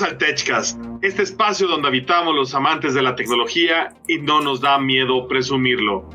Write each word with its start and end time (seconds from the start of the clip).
Bienvenidos 0.00 0.02
al 0.02 0.18
TechCast, 0.18 0.80
este 1.02 1.22
espacio 1.22 1.68
donde 1.68 1.88
habitamos 1.88 2.34
los 2.34 2.54
amantes 2.54 2.94
de 2.94 3.02
la 3.02 3.16
tecnología 3.16 3.92
y 4.08 4.18
no 4.18 4.40
nos 4.40 4.62
da 4.62 4.78
miedo 4.78 5.28
presumirlo. 5.28 6.08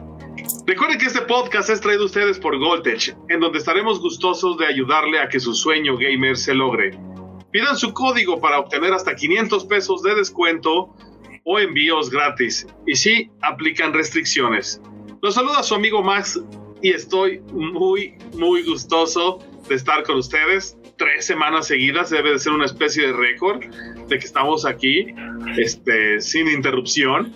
Recuerden 0.66 0.98
que 0.98 1.06
este 1.06 1.22
podcast 1.22 1.70
es 1.70 1.82
traído 1.82 2.04
a 2.04 2.06
ustedes 2.06 2.40
por 2.40 2.58
Goldtech, 2.58 3.16
en 3.30 3.40
donde 3.40 3.60
estaremos 3.60 4.00
gustosos 4.00 4.58
de 4.58 4.66
ayudarle 4.66 5.20
a 5.20 5.30
que 5.30 5.40
su 5.40 5.54
sueño 5.54 5.98
gamer 5.98 6.36
se 6.36 6.56
logre. 6.56 6.98
Pidan 7.52 7.78
su 7.78 7.94
código 7.94 8.42
para 8.42 8.60
obtener 8.60 8.92
hasta 8.92 9.16
500 9.16 9.66
pesos 9.66 10.02
de 10.02 10.16
descuento 10.16 10.96
o 11.44 11.60
envíos 11.60 12.10
gratis. 12.10 12.66
Y 12.88 12.96
sí, 12.96 13.30
aplican 13.42 13.94
restricciones. 13.94 14.82
Los 15.22 15.36
saluda 15.36 15.62
su 15.62 15.76
amigo 15.76 16.02
Max 16.02 16.42
y 16.82 16.90
estoy 16.90 17.40
muy, 17.52 18.16
muy 18.34 18.64
gustoso 18.64 19.40
de 19.68 19.76
estar 19.76 20.04
con 20.04 20.18
ustedes. 20.18 20.78
Tres 20.98 21.26
semanas 21.26 21.68
seguidas 21.68 22.10
debe 22.10 22.32
de 22.32 22.40
ser 22.40 22.54
una 22.54 22.66
especie 22.66 23.08
de 23.08 23.14
récord 23.14 23.62
de 24.08 24.20
que 24.20 24.26
estamos 24.26 24.66
aquí 24.66 25.08
este, 25.58 26.22
sin 26.22 26.48
interrupción. 26.48 27.34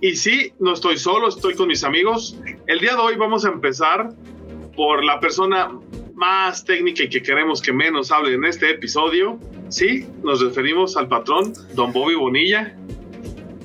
Y 0.00 0.16
sí, 0.16 0.52
no 0.58 0.74
estoy 0.74 0.98
solo, 0.98 1.28
estoy 1.28 1.54
con 1.54 1.68
mis 1.68 1.84
amigos. 1.84 2.38
El 2.66 2.80
día 2.80 2.92
de 2.92 2.98
hoy 2.98 3.16
vamos 3.16 3.44
a 3.44 3.48
empezar 3.48 4.10
por 4.76 5.04
la 5.04 5.20
persona 5.20 5.70
más 6.14 6.64
técnica 6.64 7.04
y 7.04 7.08
que 7.08 7.22
queremos 7.22 7.62
que 7.62 7.72
menos 7.72 8.12
hable 8.12 8.34
en 8.34 8.44
este 8.44 8.70
episodio. 8.70 9.38
Sí, 9.68 10.06
nos 10.22 10.40
referimos 10.42 10.96
al 10.96 11.08
patrón, 11.08 11.52
don 11.74 11.92
Bobby 11.92 12.14
Bonilla. 12.14 12.76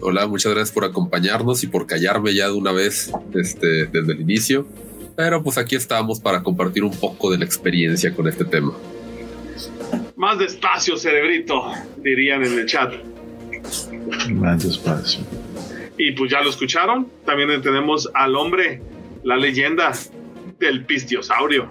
Hola, 0.01 0.27
muchas 0.27 0.53
gracias 0.53 0.71
por 0.73 0.85
acompañarnos 0.85 1.63
y 1.63 1.67
por 1.67 1.85
callarme 1.85 2.33
ya 2.33 2.47
de 2.47 2.53
una 2.53 2.71
vez 2.71 3.11
este, 3.33 3.87
desde 3.87 4.13
el 4.13 4.21
inicio. 4.21 4.65
Pero 5.19 5.43
pues 5.43 5.57
aquí 5.57 5.75
estamos 5.75 6.17
para 6.21 6.41
compartir 6.41 6.81
un 6.81 6.97
poco 6.97 7.29
de 7.29 7.37
la 7.37 7.43
experiencia 7.43 8.15
con 8.15 8.29
este 8.29 8.45
tema. 8.45 8.71
Más 10.15 10.39
despacio, 10.39 10.95
cerebrito, 10.95 11.73
dirían 11.97 12.41
en 12.45 12.57
el 12.57 12.65
chat. 12.65 12.93
Más 14.31 14.63
despacio. 14.63 15.19
Y 15.97 16.13
pues 16.13 16.31
ya 16.31 16.39
lo 16.39 16.49
escucharon. 16.49 17.05
También 17.25 17.61
tenemos 17.61 18.09
al 18.13 18.33
hombre, 18.37 18.81
la 19.25 19.35
leyenda 19.35 19.91
del 20.57 20.85
pistiosaurio. 20.85 21.69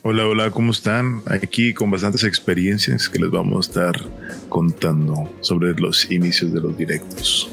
Hola, 0.00 0.26
hola, 0.26 0.50
¿cómo 0.50 0.72
están? 0.72 1.20
Aquí 1.26 1.74
con 1.74 1.90
bastantes 1.90 2.24
experiencias 2.24 3.10
que 3.10 3.18
les 3.18 3.30
vamos 3.30 3.66
a 3.66 3.70
estar 3.70 4.02
contando 4.48 5.30
sobre 5.40 5.74
los 5.74 6.10
inicios 6.10 6.54
de 6.54 6.60
los 6.62 6.74
directos. 6.74 7.50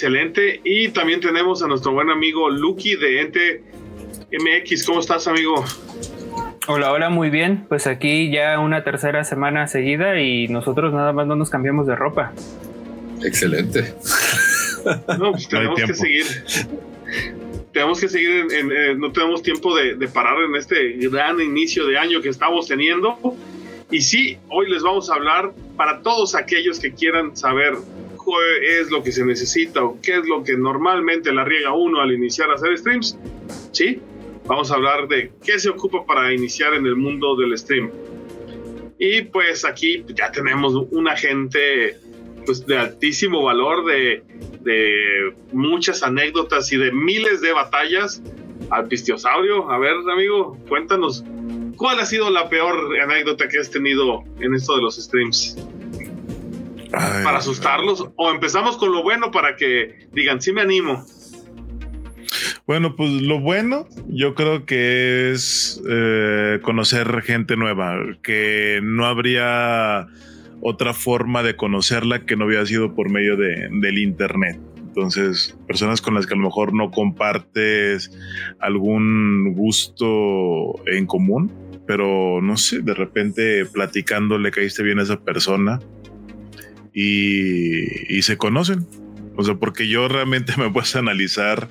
Excelente. 0.00 0.62
Y 0.64 0.88
también 0.88 1.20
tenemos 1.20 1.62
a 1.62 1.66
nuestro 1.66 1.92
buen 1.92 2.08
amigo 2.08 2.48
Lucky 2.48 2.96
de 2.96 3.20
Ente 3.20 3.62
MX. 4.32 4.86
¿Cómo 4.86 5.00
estás, 5.00 5.28
amigo? 5.28 5.62
Hola, 6.68 6.90
hola, 6.92 7.10
muy 7.10 7.28
bien. 7.28 7.66
Pues 7.68 7.86
aquí 7.86 8.30
ya 8.30 8.58
una 8.60 8.82
tercera 8.82 9.24
semana 9.24 9.66
seguida 9.66 10.18
y 10.18 10.48
nosotros 10.48 10.94
nada 10.94 11.12
más 11.12 11.26
no 11.26 11.36
nos 11.36 11.50
cambiamos 11.50 11.86
de 11.86 11.96
ropa. 11.96 12.32
Excelente. 13.22 13.94
No, 15.18 15.32
pues 15.32 15.46
tenemos 15.46 15.78
que 15.78 15.92
seguir 15.92 16.24
tenemos 17.70 18.00
que 18.00 18.08
seguir, 18.08 18.46
en, 18.50 18.98
no 18.98 19.12
tenemos 19.12 19.42
tiempo 19.42 19.76
de, 19.76 20.08
parar 20.08 20.38
en 20.48 20.56
este 20.56 20.92
gran 21.10 21.38
inicio 21.42 21.86
de 21.86 21.98
año 21.98 22.22
que 22.22 22.30
estamos 22.30 22.66
teniendo. 22.66 23.18
Y 23.90 24.00
sí, 24.00 24.38
hoy 24.48 24.70
les 24.70 24.82
vamos 24.82 25.10
a 25.10 25.16
hablar 25.16 25.52
para 25.76 26.00
todos 26.00 26.34
aquellos 26.34 26.80
que 26.80 26.94
quieran 26.94 27.36
saber 27.36 27.74
qué 28.24 28.80
es 28.80 28.90
lo 28.90 29.02
que 29.02 29.12
se 29.12 29.24
necesita 29.24 29.84
o 29.84 30.00
qué 30.00 30.18
es 30.18 30.26
lo 30.26 30.42
que 30.42 30.56
normalmente 30.56 31.32
la 31.32 31.44
riega 31.44 31.72
uno 31.72 32.00
al 32.00 32.12
iniciar 32.12 32.50
a 32.50 32.54
hacer 32.54 32.76
streams. 32.78 33.18
Sí, 33.72 34.00
vamos 34.46 34.70
a 34.70 34.74
hablar 34.74 35.08
de 35.08 35.32
qué 35.44 35.58
se 35.58 35.70
ocupa 35.70 36.04
para 36.04 36.32
iniciar 36.32 36.74
en 36.74 36.86
el 36.86 36.96
mundo 36.96 37.36
del 37.36 37.56
stream. 37.56 37.90
Y 38.98 39.22
pues 39.22 39.64
aquí 39.64 40.04
ya 40.14 40.30
tenemos 40.30 40.74
una 40.90 41.16
gente 41.16 41.96
pues 42.44 42.66
de 42.66 42.76
altísimo 42.76 43.42
valor, 43.42 43.84
de, 43.86 44.22
de 44.60 45.34
muchas 45.52 46.02
anécdotas 46.02 46.72
y 46.72 46.76
de 46.76 46.92
miles 46.92 47.40
de 47.40 47.52
batallas 47.52 48.22
al 48.70 48.88
pistiosaurio. 48.88 49.70
A 49.70 49.78
ver, 49.78 49.94
amigo, 50.12 50.56
cuéntanos, 50.68 51.24
¿cuál 51.76 52.00
ha 52.00 52.06
sido 52.06 52.30
la 52.30 52.48
peor 52.48 52.98
anécdota 53.00 53.48
que 53.48 53.58
has 53.58 53.70
tenido 53.70 54.24
en 54.40 54.54
esto 54.54 54.76
de 54.76 54.82
los 54.82 54.96
streams? 54.96 55.56
Para 56.90 57.38
asustarlos 57.38 58.04
o 58.16 58.30
empezamos 58.30 58.76
con 58.76 58.92
lo 58.92 59.02
bueno 59.02 59.30
para 59.30 59.56
que 59.56 60.08
digan, 60.12 60.40
sí 60.40 60.52
me 60.52 60.62
animo. 60.62 61.04
Bueno, 62.66 62.94
pues 62.94 63.10
lo 63.10 63.40
bueno 63.40 63.88
yo 64.08 64.34
creo 64.34 64.64
que 64.64 65.32
es 65.32 65.82
eh, 65.88 66.60
conocer 66.62 67.22
gente 67.22 67.56
nueva, 67.56 67.96
que 68.22 68.80
no 68.82 69.06
habría 69.06 70.06
otra 70.60 70.94
forma 70.94 71.42
de 71.42 71.56
conocerla 71.56 72.24
que 72.26 72.36
no 72.36 72.44
había 72.44 72.64
sido 72.66 72.94
por 72.94 73.10
medio 73.10 73.36
de, 73.36 73.68
del 73.72 73.98
Internet. 73.98 74.60
Entonces, 74.76 75.56
personas 75.66 76.00
con 76.00 76.14
las 76.14 76.26
que 76.26 76.34
a 76.34 76.36
lo 76.36 76.44
mejor 76.44 76.74
no 76.74 76.90
compartes 76.90 78.10
algún 78.58 79.54
gusto 79.54 80.74
en 80.86 81.06
común, 81.06 81.50
pero 81.86 82.40
no 82.42 82.56
sé, 82.56 82.80
de 82.82 82.94
repente 82.94 83.64
platicando 83.66 84.38
le 84.38 84.50
caíste 84.50 84.82
bien 84.82 84.98
a 84.98 85.02
esa 85.02 85.20
persona 85.20 85.80
y, 86.94 88.22
se 88.22 88.36
conocen. 88.36 88.86
O 89.36 89.44
sea, 89.44 89.54
porque 89.54 89.88
yo 89.88 90.08
realmente 90.08 90.54
me 90.58 90.70
puedo 90.70 90.98
analizar 90.98 91.68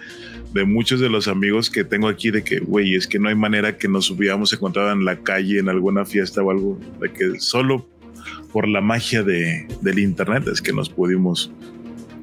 de 0.54 0.66
muchos 0.66 1.00
de 1.00 1.10
los 1.10 1.28
amigos 1.28 1.70
que 1.70 1.84
tengo 1.84 2.08
aquí 2.08 2.32
de 2.32 2.44
que, 2.44 2.60
güey, 2.60 2.96
es 2.96 3.08
que 3.08 3.20
no 3.20 3.30
hay 3.30 3.36
manera 3.36 3.78
que 3.78 3.88
nos 3.88 4.10
hubiéramos 4.10 4.52
encontrado 4.52 4.92
en 4.92 5.06
la 5.06 5.20
calle, 5.20 5.60
en 5.60 5.70
alguna 5.70 6.06
fiesta 6.06 6.42
o 6.42 6.50
algo, 6.50 6.80
de 7.00 7.12
que 7.12 7.40
solo 7.40 7.88
por 8.52 8.68
la 8.68 8.82
magia 8.82 9.22
de, 9.22 9.68
del 9.82 10.00
Internet 10.00 10.48
es 10.48 10.62
que 10.62 10.74
nos 10.74 10.90
pudimos 10.90 11.52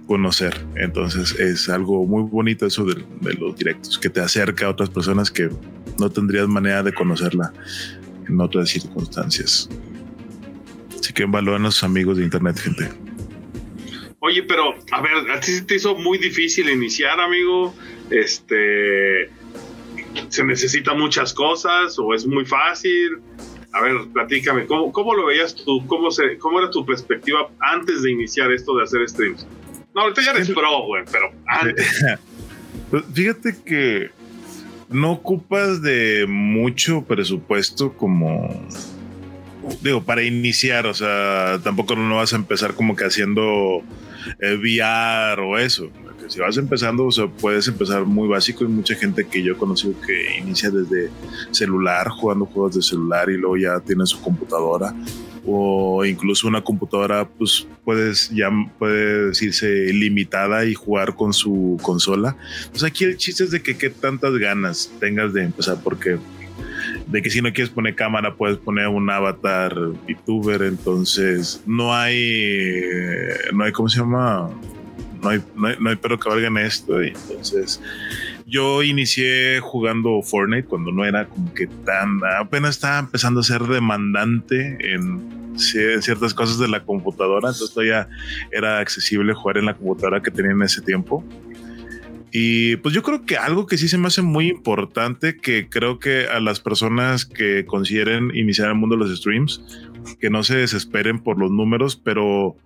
conocer. 0.06 0.54
Entonces 0.76 1.38
es 1.38 1.68
algo 1.68 2.06
muy 2.06 2.22
bonito 2.22 2.66
eso 2.66 2.84
de, 2.84 3.04
los 3.38 3.56
directos, 3.56 3.98
que 3.98 4.08
te 4.08 4.20
acerca 4.20 4.66
a 4.66 4.70
otras 4.70 4.90
personas 4.90 5.30
que 5.30 5.50
no 5.98 6.10
tendrías 6.10 6.48
manera 6.48 6.82
de 6.82 6.92
conocerla 6.92 7.52
en 8.28 8.40
otras 8.40 8.70
circunstancias. 8.70 9.68
Así 11.00 11.12
que 11.12 11.24
valoran 11.24 11.66
a 11.66 11.70
sus 11.70 11.84
amigos 11.84 12.18
de 12.18 12.24
Internet, 12.24 12.58
gente. 12.58 12.88
Oye, 14.20 14.42
pero 14.42 14.74
a 14.90 15.00
ver, 15.00 15.30
a 15.30 15.40
ti 15.40 15.60
te 15.62 15.76
hizo 15.76 15.94
muy 15.94 16.18
difícil 16.18 16.68
iniciar, 16.68 17.20
amigo. 17.20 17.74
Este, 18.10 19.30
se 20.28 20.44
necesita 20.44 20.94
muchas 20.94 21.32
cosas 21.32 21.98
o 21.98 22.14
es 22.14 22.26
muy 22.26 22.44
fácil. 22.44 23.18
A 23.72 23.82
ver, 23.82 23.96
platícame, 24.12 24.66
¿cómo, 24.66 24.90
cómo 24.90 25.14
lo 25.14 25.26
veías 25.26 25.54
tú? 25.54 25.86
¿Cómo, 25.86 26.10
se, 26.10 26.38
¿Cómo 26.38 26.58
era 26.60 26.70
tu 26.70 26.84
perspectiva 26.86 27.50
antes 27.60 28.02
de 28.02 28.10
iniciar 28.10 28.50
esto 28.50 28.76
de 28.76 28.84
hacer 28.84 29.08
streams? 29.08 29.46
No, 29.94 30.02
ahorita 30.02 30.22
ya 30.22 30.30
eres 30.32 30.50
pro, 30.50 30.84
güey, 30.86 31.04
pero 31.10 31.32
antes. 31.46 32.04
Pues 32.90 33.04
fíjate 33.12 33.56
que 33.64 34.10
no 34.88 35.12
ocupas 35.12 35.82
de 35.82 36.24
mucho 36.28 37.02
presupuesto 37.02 37.92
como 37.94 38.64
digo, 39.82 40.02
para 40.02 40.22
iniciar, 40.22 40.86
o 40.86 40.94
sea, 40.94 41.60
tampoco 41.62 41.96
no 41.96 42.16
vas 42.16 42.32
a 42.32 42.36
empezar 42.36 42.74
como 42.74 42.96
que 42.96 43.04
haciendo 43.04 43.82
eh, 44.40 44.56
VR 44.56 45.40
o 45.40 45.58
eso 45.58 45.90
si 46.28 46.40
vas 46.40 46.56
empezando, 46.56 47.06
o 47.06 47.12
sea, 47.12 47.28
puedes 47.28 47.68
empezar 47.68 48.04
muy 48.04 48.28
básico. 48.28 48.64
Hay 48.64 48.70
mucha 48.70 48.94
gente 48.94 49.26
que 49.26 49.42
yo 49.42 49.52
he 49.52 49.56
conocido 49.56 49.94
que 50.00 50.38
inicia 50.38 50.70
desde 50.70 51.10
celular, 51.50 52.08
jugando 52.08 52.46
juegos 52.46 52.74
de 52.76 52.82
celular 52.82 53.30
y 53.30 53.36
luego 53.36 53.56
ya 53.56 53.80
tiene 53.80 54.06
su 54.06 54.20
computadora 54.20 54.94
o 55.48 56.04
incluso 56.04 56.48
una 56.48 56.62
computadora, 56.62 57.28
pues 57.28 57.68
puedes 57.84 58.30
ya 58.30 58.50
puede 58.78 59.28
decirse 59.28 59.92
limitada 59.92 60.64
y 60.64 60.74
jugar 60.74 61.14
con 61.14 61.32
su 61.32 61.78
consola. 61.82 62.36
Pues 62.70 62.82
aquí 62.82 63.04
el 63.04 63.16
chiste 63.16 63.44
es 63.44 63.52
de 63.52 63.62
que 63.62 63.78
qué 63.78 63.90
tantas 63.90 64.34
ganas 64.38 64.90
tengas 64.98 65.32
de 65.32 65.44
empezar, 65.44 65.78
porque 65.84 66.18
de 67.06 67.22
que 67.22 67.30
si 67.30 67.40
no 67.40 67.52
quieres 67.52 67.72
poner 67.72 67.94
cámara 67.94 68.34
puedes 68.34 68.58
poner 68.58 68.88
un 68.88 69.08
avatar 69.10 69.74
VTuber, 69.74 70.62
entonces 70.62 71.62
no 71.66 71.94
hay, 71.94 72.82
no 73.52 73.64
hay, 73.64 73.72
¿cómo 73.72 73.88
se 73.88 74.00
llama? 74.00 74.50
no 75.22 75.30
hay, 75.30 75.42
no 75.54 75.90
hay, 75.90 75.96
pero 75.96 76.18
que 76.18 76.28
valgan 76.28 76.56
esto. 76.58 77.02
Y 77.02 77.08
entonces 77.08 77.80
yo 78.46 78.82
inicié 78.82 79.60
jugando 79.60 80.22
Fortnite 80.22 80.68
cuando 80.68 80.92
no 80.92 81.04
era 81.04 81.26
como 81.26 81.52
que 81.54 81.66
tan, 81.66 82.20
apenas 82.38 82.76
estaba 82.76 82.98
empezando 82.98 83.40
a 83.40 83.42
ser 83.42 83.62
demandante 83.62 84.78
en 84.80 85.56
ciertas 85.58 86.34
cosas 86.34 86.58
de 86.58 86.68
la 86.68 86.84
computadora, 86.84 87.48
entonces 87.48 87.72
todavía 87.72 88.08
era 88.52 88.78
accesible 88.78 89.32
jugar 89.32 89.56
en 89.58 89.66
la 89.66 89.74
computadora 89.74 90.22
que 90.22 90.30
tenía 90.30 90.52
en 90.52 90.62
ese 90.62 90.82
tiempo. 90.82 91.24
Y 92.32 92.76
pues 92.76 92.94
yo 92.94 93.02
creo 93.02 93.24
que 93.24 93.36
algo 93.36 93.66
que 93.66 93.78
sí 93.78 93.88
se 93.88 93.98
me 93.98 94.08
hace 94.08 94.22
muy 94.22 94.48
importante, 94.48 95.36
que 95.36 95.68
creo 95.68 95.98
que 95.98 96.26
a 96.26 96.40
las 96.40 96.60
personas 96.60 97.24
que 97.24 97.64
consideren 97.64 98.30
iniciar 98.34 98.68
el 98.68 98.74
mundo 98.74 98.96
de 98.96 99.04
los 99.04 99.16
streams, 99.16 99.62
que 100.20 100.30
no 100.30 100.42
se 100.42 100.56
desesperen 100.56 101.20
por 101.20 101.38
los 101.38 101.50
números, 101.50 101.96
pero 101.96 102.56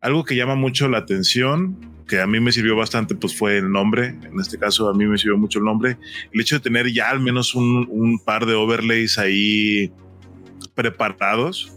algo 0.00 0.24
que 0.24 0.36
llama 0.36 0.54
mucho 0.54 0.88
la 0.88 0.98
atención, 0.98 1.76
que 2.08 2.20
a 2.20 2.26
mí 2.26 2.40
me 2.40 2.50
sirvió 2.50 2.74
bastante, 2.74 3.14
pues 3.14 3.36
fue 3.36 3.58
el 3.58 3.70
nombre. 3.70 4.16
En 4.24 4.40
este 4.40 4.58
caso, 4.58 4.88
a 4.88 4.94
mí 4.94 5.06
me 5.06 5.16
sirvió 5.18 5.38
mucho 5.38 5.60
el 5.60 5.64
nombre. 5.64 5.96
El 6.32 6.40
hecho 6.40 6.56
de 6.56 6.60
tener 6.60 6.92
ya 6.92 7.10
al 7.10 7.20
menos 7.20 7.54
un, 7.54 8.20
par 8.24 8.46
de 8.46 8.54
overlays 8.54 9.18
ahí 9.18 9.92
preparados 10.74 11.72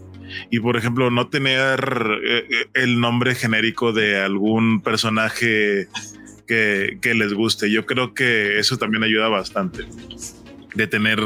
y 0.50 0.58
por 0.58 0.76
ejemplo 0.76 1.10
no 1.10 1.28
tener 1.28 1.78
eh, 2.24 2.46
eh, 2.50 2.66
el 2.74 2.98
nombre 2.98 3.34
genérico 3.34 3.92
de 3.92 4.18
algún 4.18 4.80
personaje 4.80 5.88
que, 6.46 6.98
que, 7.00 7.14
les 7.14 7.32
guste. 7.32 7.70
Yo 7.70 7.86
creo 7.86 8.14
que 8.14 8.58
eso 8.58 8.76
también 8.76 9.04
ayuda 9.04 9.28
bastante 9.28 9.84
de 10.74 10.86
tener 10.86 11.20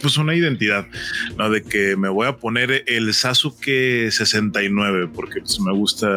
pues 0.00 0.16
una 0.16 0.34
identidad, 0.34 0.86
¿no? 1.38 1.50
De 1.50 1.62
que 1.62 1.96
me 1.96 2.08
voy 2.08 2.26
a 2.26 2.36
poner 2.36 2.84
el 2.86 3.14
Sasuke 3.14 4.10
69 4.10 5.08
porque 5.14 5.40
pues, 5.40 5.60
me 5.60 5.72
gusta 5.72 6.08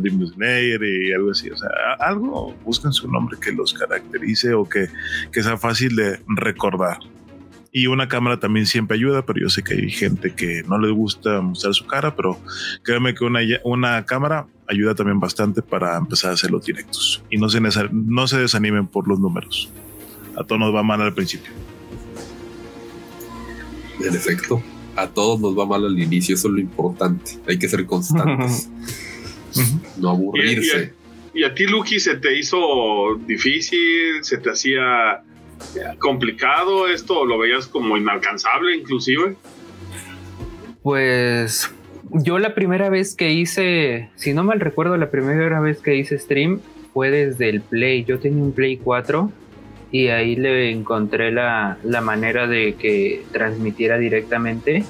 Demon 0.00 0.28
Slayer 0.28 0.82
y 0.82 1.12
algo 1.12 1.30
así, 1.30 1.50
o 1.50 1.56
sea, 1.56 1.70
algo, 1.98 2.54
buscan 2.64 2.92
su 2.92 3.10
nombre 3.10 3.38
que 3.40 3.52
los 3.52 3.72
caracterice 3.72 4.52
o 4.52 4.68
que, 4.68 4.88
que 5.32 5.42
sea 5.42 5.56
fácil 5.56 5.96
de 5.96 6.20
recordar. 6.36 6.98
Y 7.72 7.86
una 7.86 8.08
cámara 8.08 8.40
también 8.40 8.66
siempre 8.66 8.96
ayuda, 8.96 9.24
pero 9.24 9.40
yo 9.40 9.48
sé 9.48 9.62
que 9.62 9.74
hay 9.74 9.90
gente 9.90 10.34
que 10.34 10.64
no 10.66 10.78
les 10.78 10.90
gusta 10.90 11.40
mostrar 11.40 11.72
su 11.72 11.86
cara, 11.86 12.16
pero 12.16 12.38
créeme 12.82 13.14
que 13.14 13.24
una, 13.24 13.40
una 13.62 14.04
cámara 14.06 14.48
ayuda 14.66 14.94
también 14.94 15.20
bastante 15.20 15.62
para 15.62 15.96
empezar 15.96 16.30
a 16.30 16.34
hacer 16.34 16.50
los 16.50 16.64
directos. 16.64 17.22
Y 17.30 17.38
no 17.38 17.48
se, 17.48 17.60
no 17.92 18.26
se 18.26 18.38
desanimen 18.38 18.88
por 18.88 19.06
los 19.06 19.20
números. 19.20 19.68
A 20.36 20.42
todos 20.42 20.60
nos 20.60 20.74
va 20.74 20.82
mal 20.82 21.00
al 21.00 21.14
principio. 21.14 21.52
En 24.00 24.14
efecto, 24.14 24.62
a 24.96 25.08
todos 25.08 25.40
nos 25.40 25.58
va 25.58 25.66
mal 25.66 25.84
al 25.84 25.98
inicio, 25.98 26.34
eso 26.34 26.48
es 26.48 26.54
lo 26.54 26.60
importante. 26.60 27.32
Hay 27.46 27.58
que 27.58 27.68
ser 27.68 27.86
constantes. 27.86 28.68
no 29.98 30.10
aburrirse. 30.10 30.94
¿Y, 31.34 31.44
a, 31.44 31.54
ti, 31.54 31.66
Lucky, 31.66 32.00
se 32.00 32.16
te 32.16 32.36
hizo 32.36 32.58
difícil? 33.26 34.22
¿Se 34.22 34.38
te 34.38 34.50
hacía 34.50 35.22
complicado 35.98 36.88
esto? 36.88 37.24
¿Lo 37.24 37.38
veías 37.38 37.66
como 37.66 37.96
inalcanzable 37.96 38.76
inclusive? 38.76 39.36
Pues 40.82 41.70
yo 42.12 42.38
la 42.38 42.54
primera 42.54 42.88
vez 42.88 43.14
que 43.14 43.32
hice, 43.32 44.10
si 44.16 44.32
no 44.32 44.44
mal 44.44 44.60
recuerdo, 44.60 44.96
la 44.96 45.10
primera 45.10 45.60
vez 45.60 45.80
que 45.80 45.96
hice 45.96 46.18
stream 46.18 46.60
fue 46.92 47.10
desde 47.10 47.48
el 47.48 47.60
Play. 47.60 48.04
Yo 48.04 48.18
tenía 48.18 48.42
un 48.42 48.52
Play 48.52 48.78
4 48.78 49.30
y 49.92 50.08
ahí 50.08 50.36
le 50.36 50.70
encontré 50.70 51.32
la, 51.32 51.78
manera 52.02 52.46
de 52.46 52.74
que 52.74 53.24
transmitiera 53.32 53.98
directamente. 53.98 54.84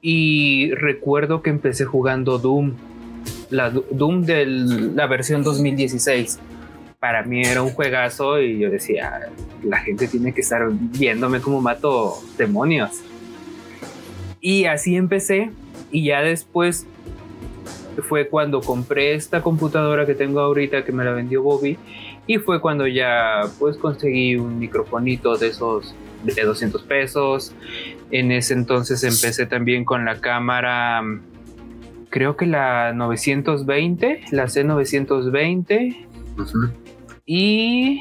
Y 0.00 0.72
recuerdo 0.74 1.42
que 1.42 1.50
empecé 1.50 1.84
jugando 1.84 2.38
Doom, 2.38 2.74
la 3.50 3.70
Doom 3.70 4.22
de 4.22 4.46
la 4.46 5.06
versión 5.06 5.42
2016. 5.42 6.38
Para 7.06 7.22
mí 7.22 7.40
era 7.40 7.62
un 7.62 7.70
juegazo 7.70 8.40
y 8.40 8.58
yo 8.58 8.68
decía, 8.68 9.30
la 9.62 9.78
gente 9.78 10.08
tiene 10.08 10.34
que 10.34 10.40
estar 10.40 10.66
viéndome 10.72 11.40
como 11.40 11.60
mato 11.60 12.14
demonios. 12.36 13.00
Y 14.40 14.64
así 14.64 14.96
empecé 14.96 15.52
y 15.92 16.06
ya 16.06 16.20
después 16.20 16.84
fue 18.02 18.26
cuando 18.26 18.60
compré 18.60 19.14
esta 19.14 19.40
computadora 19.40 20.04
que 20.04 20.16
tengo 20.16 20.40
ahorita 20.40 20.84
que 20.84 20.90
me 20.90 21.04
la 21.04 21.12
vendió 21.12 21.44
Bobby 21.44 21.78
y 22.26 22.38
fue 22.38 22.60
cuando 22.60 22.88
ya 22.88 23.42
pues 23.60 23.76
conseguí 23.76 24.34
un 24.34 24.58
microfonito 24.58 25.36
de 25.36 25.46
esos 25.46 25.94
de 26.24 26.42
200 26.42 26.82
pesos. 26.82 27.54
En 28.10 28.32
ese 28.32 28.54
entonces 28.54 29.04
empecé 29.04 29.46
también 29.46 29.84
con 29.84 30.04
la 30.04 30.20
cámara, 30.20 31.04
creo 32.10 32.36
que 32.36 32.46
la 32.46 32.92
920, 32.92 34.24
la 34.32 34.46
C920. 34.46 36.85
Y, 37.26 38.00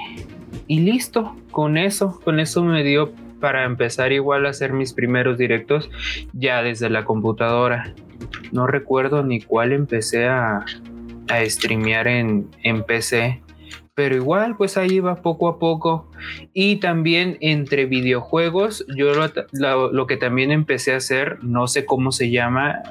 y 0.68 0.80
listo, 0.80 1.36
con 1.52 1.78
eso, 1.78 2.20
con 2.24 2.40
eso 2.40 2.64
me 2.64 2.84
dio 2.84 3.12
para 3.40 3.66
empezar 3.66 4.12
igual 4.12 4.46
a 4.46 4.50
hacer 4.50 4.72
mis 4.72 4.94
primeros 4.94 5.38
directos 5.38 5.90
ya 6.34 6.64
desde 6.64 6.90
la 6.90 7.04
computadora. 7.04 7.94
No 8.52 8.68
recuerdo 8.68 9.24
ni 9.24 9.42
cuál 9.42 9.74
empecé 9.74 10.28
a, 10.28 10.66
a 11.28 11.46
streamear 11.46 12.08
en, 12.08 12.50
en 12.64 12.84
PC 12.84 13.42
pero 13.96 14.14
igual 14.16 14.58
pues 14.58 14.78
ahí 14.78 15.00
va 15.00 15.22
poco 15.22 15.48
a 15.48 15.58
poco 15.58 16.12
y 16.54 16.76
también 16.78 17.38
entre 17.40 17.86
videojuegos 17.86 18.86
yo 18.96 19.12
lo, 19.54 20.08
que 20.08 20.18
también 20.18 20.52
empecé 20.52 20.94
a 20.94 20.98
hacer 20.98 21.42
no 21.42 21.68
sé 21.68 21.86
cómo 21.86 22.12
se 22.12 22.30
llama 22.30 22.84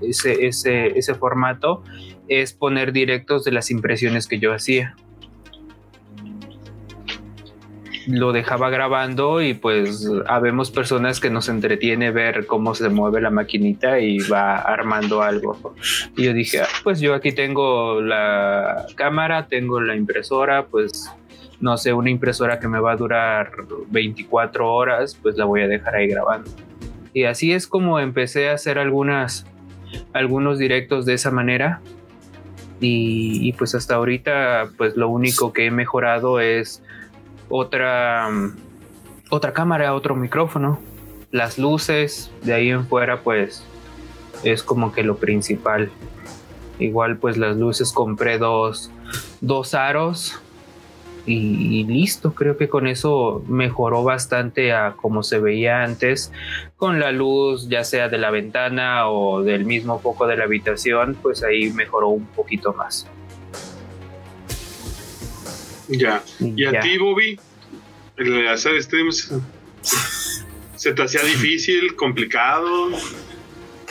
ese, 0.00 0.46
ese, 0.46 0.98
ese 0.98 1.14
formato 1.14 1.84
es 2.28 2.54
poner 2.54 2.92
directos 2.92 3.44
de 3.44 3.52
las 3.52 3.70
impresiones 3.70 4.26
que 4.26 4.38
yo 4.38 4.52
hacía 4.54 4.96
lo 8.06 8.32
dejaba 8.32 8.70
grabando 8.70 9.42
y 9.42 9.54
pues 9.54 10.08
habemos 10.26 10.70
personas 10.70 11.18
que 11.20 11.28
nos 11.28 11.48
entretiene 11.48 12.10
ver 12.12 12.46
cómo 12.46 12.74
se 12.74 12.88
mueve 12.88 13.20
la 13.20 13.30
maquinita 13.30 13.98
y 13.98 14.18
va 14.18 14.56
armando 14.58 15.22
algo. 15.22 15.74
Y 16.16 16.24
yo 16.24 16.32
dije, 16.32 16.60
ah, 16.60 16.68
pues 16.84 17.00
yo 17.00 17.14
aquí 17.14 17.32
tengo 17.32 18.00
la 18.00 18.86
cámara, 18.94 19.48
tengo 19.48 19.80
la 19.80 19.96
impresora, 19.96 20.66
pues 20.66 21.10
no 21.60 21.76
sé, 21.76 21.92
una 21.92 22.10
impresora 22.10 22.60
que 22.60 22.68
me 22.68 22.78
va 22.78 22.92
a 22.92 22.96
durar 22.96 23.50
24 23.88 24.72
horas, 24.72 25.18
pues 25.20 25.36
la 25.36 25.44
voy 25.44 25.62
a 25.62 25.68
dejar 25.68 25.96
ahí 25.96 26.06
grabando. 26.06 26.50
Y 27.12 27.24
así 27.24 27.52
es 27.52 27.66
como 27.66 27.98
empecé 27.98 28.50
a 28.50 28.54
hacer 28.54 28.78
algunas, 28.78 29.46
algunos 30.12 30.58
directos 30.58 31.06
de 31.06 31.14
esa 31.14 31.30
manera. 31.30 31.80
Y, 32.78 33.48
y 33.48 33.52
pues 33.54 33.74
hasta 33.74 33.94
ahorita, 33.94 34.68
pues 34.76 34.96
lo 34.96 35.08
único 35.08 35.52
que 35.52 35.66
he 35.66 35.70
mejorado 35.70 36.40
es 36.40 36.82
otra, 37.48 38.28
otra 39.30 39.52
cámara, 39.52 39.94
otro 39.94 40.14
micrófono, 40.14 40.78
las 41.30 41.58
luces, 41.58 42.30
de 42.42 42.54
ahí 42.54 42.70
en 42.70 42.86
fuera 42.86 43.22
pues 43.22 43.64
es 44.42 44.62
como 44.62 44.92
que 44.92 45.02
lo 45.02 45.16
principal. 45.16 45.90
Igual 46.78 47.16
pues 47.16 47.36
las 47.38 47.56
luces 47.56 47.92
compré 47.92 48.38
dos, 48.38 48.90
dos 49.40 49.74
aros 49.74 50.40
y, 51.26 51.82
listo, 51.84 52.34
creo 52.34 52.56
que 52.56 52.68
con 52.68 52.86
eso 52.86 53.42
mejoró 53.48 54.04
bastante 54.04 54.72
a 54.72 54.92
como 54.92 55.24
se 55.24 55.40
veía 55.40 55.82
antes, 55.82 56.32
con 56.76 57.00
la 57.00 57.10
luz 57.10 57.68
ya 57.68 57.82
sea 57.82 58.08
de 58.08 58.16
la 58.16 58.30
ventana 58.30 59.10
o 59.10 59.42
del 59.42 59.64
mismo 59.64 59.98
foco 59.98 60.28
de 60.28 60.36
la 60.36 60.44
habitación, 60.44 61.16
pues 61.20 61.42
ahí 61.42 61.72
mejoró 61.72 62.08
un 62.10 62.26
poquito 62.26 62.72
más. 62.74 63.08
Ya. 65.88 66.22
¿Y 66.38 66.64
a 66.64 66.80
ti, 66.80 66.96
Bobby? 66.98 67.40
El 68.16 68.48
hacer 68.48 68.82
streams 68.82 69.32
se 70.76 70.92
te 70.92 71.02
hacía 71.02 71.22
difícil, 71.22 71.94
complicado. 71.96 72.90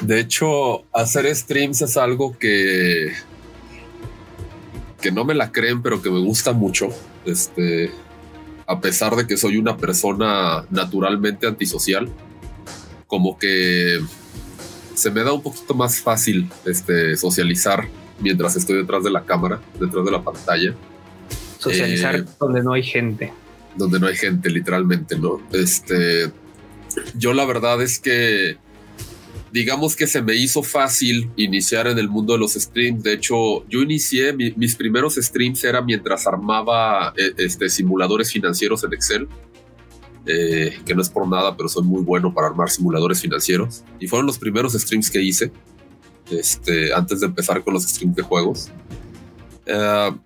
De 0.02 0.20
hecho, 0.20 0.86
hacer 0.94 1.34
streams 1.36 1.82
es 1.82 1.98
algo 1.98 2.38
que 2.38 3.14
que 5.06 5.12
no 5.12 5.24
me 5.24 5.36
la 5.36 5.52
creen, 5.52 5.84
pero 5.84 6.02
que 6.02 6.10
me 6.10 6.20
gusta 6.20 6.52
mucho. 6.52 6.90
Este, 7.26 7.92
a 8.66 8.82
pesar 8.82 9.16
de 9.16 9.28
que 9.28 9.38
soy 9.38 9.58
una 9.58 9.78
persona 9.78 10.66
naturalmente 10.72 11.46
antisocial, 11.46 12.10
como 13.06 13.38
que 13.38 14.00
se 14.96 15.12
me 15.12 15.24
da 15.24 15.32
un 15.32 15.44
poquito 15.44 15.76
más 15.76 16.02
fácil 16.02 16.50
este, 16.66 17.16
socializar 17.18 17.88
mientras 18.20 18.56
estoy 18.56 18.78
detrás 18.78 19.04
de 19.04 19.12
la 19.12 19.24
cámara, 19.24 19.60
detrás 19.80 20.04
de 20.04 20.12
la 20.12 20.24
pantalla. 20.24 20.74
Socializar 21.60 22.16
eh, 22.16 22.26
donde 22.40 22.64
no 22.64 22.74
hay 22.74 22.82
gente. 22.82 23.32
Donde 23.76 24.00
no 24.00 24.08
hay 24.08 24.16
gente, 24.16 24.50
literalmente, 24.50 25.18
¿no? 25.18 25.42
Este, 25.52 26.32
yo 27.16 27.34
la 27.34 27.46
verdad 27.46 27.82
es 27.82 28.00
que, 28.00 28.58
digamos 29.52 29.96
que 29.96 30.08
se 30.08 30.22
me 30.22 30.36
hizo 30.36 30.64
fácil 30.64 31.30
iniciar 31.36 31.88
en 31.88 31.98
el 31.98 32.10
mundo 32.10 32.34
de 32.34 32.40
los 32.40 32.54
streams. 32.54 33.04
De 33.04 33.14
hecho, 33.14 33.68
yo 33.68 33.82
inicié, 33.82 34.34
mis 34.34 34.76
primeros 34.76 35.16
streams 35.16 35.64
era 35.64 35.82
mientras 35.82 36.26
armaba 36.28 37.14
eh, 37.18 37.34
este, 37.38 37.70
simuladores 37.70 38.32
financieros 38.32 38.84
en 38.84 38.94
Excel. 38.94 39.28
Eh, 40.28 40.80
que 40.84 40.96
no 40.96 41.04
es 41.04 41.10
por 41.10 41.28
nada, 41.28 41.56
pero 41.56 41.70
soy 41.70 41.84
muy 41.84 42.02
bueno 42.02 42.34
para 42.34 42.48
armar 42.48 42.70
simuladores 42.72 43.22
financieros. 43.22 43.84
Y 44.00 44.08
fueron 44.08 44.26
los 44.26 44.40
primeros 44.40 44.74
streams 44.74 45.12
que 45.12 45.22
hice 45.22 45.52
este, 46.32 46.94
antes 46.94 47.20
de 47.20 47.28
empezar 47.28 47.64
con 47.64 47.74
los 47.74 47.84
streams 47.84 48.16
de 48.16 48.24
juegos. 48.24 48.72
Uh, 49.68 50.18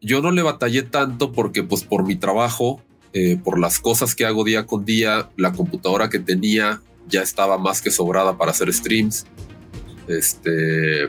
yo 0.00 0.20
no 0.20 0.30
le 0.30 0.42
batallé 0.42 0.82
tanto 0.82 1.32
porque 1.32 1.62
pues 1.62 1.84
por 1.84 2.06
mi 2.06 2.16
trabajo, 2.16 2.82
eh, 3.18 3.38
por 3.42 3.58
las 3.58 3.80
cosas 3.80 4.14
que 4.14 4.26
hago 4.26 4.44
día 4.44 4.66
con 4.66 4.84
día, 4.84 5.30
la 5.38 5.54
computadora 5.54 6.10
que 6.10 6.18
tenía 6.18 6.82
ya 7.08 7.22
estaba 7.22 7.56
más 7.56 7.80
que 7.80 7.90
sobrada 7.90 8.36
para 8.36 8.50
hacer 8.50 8.70
streams. 8.70 9.24
Este, 10.06 11.08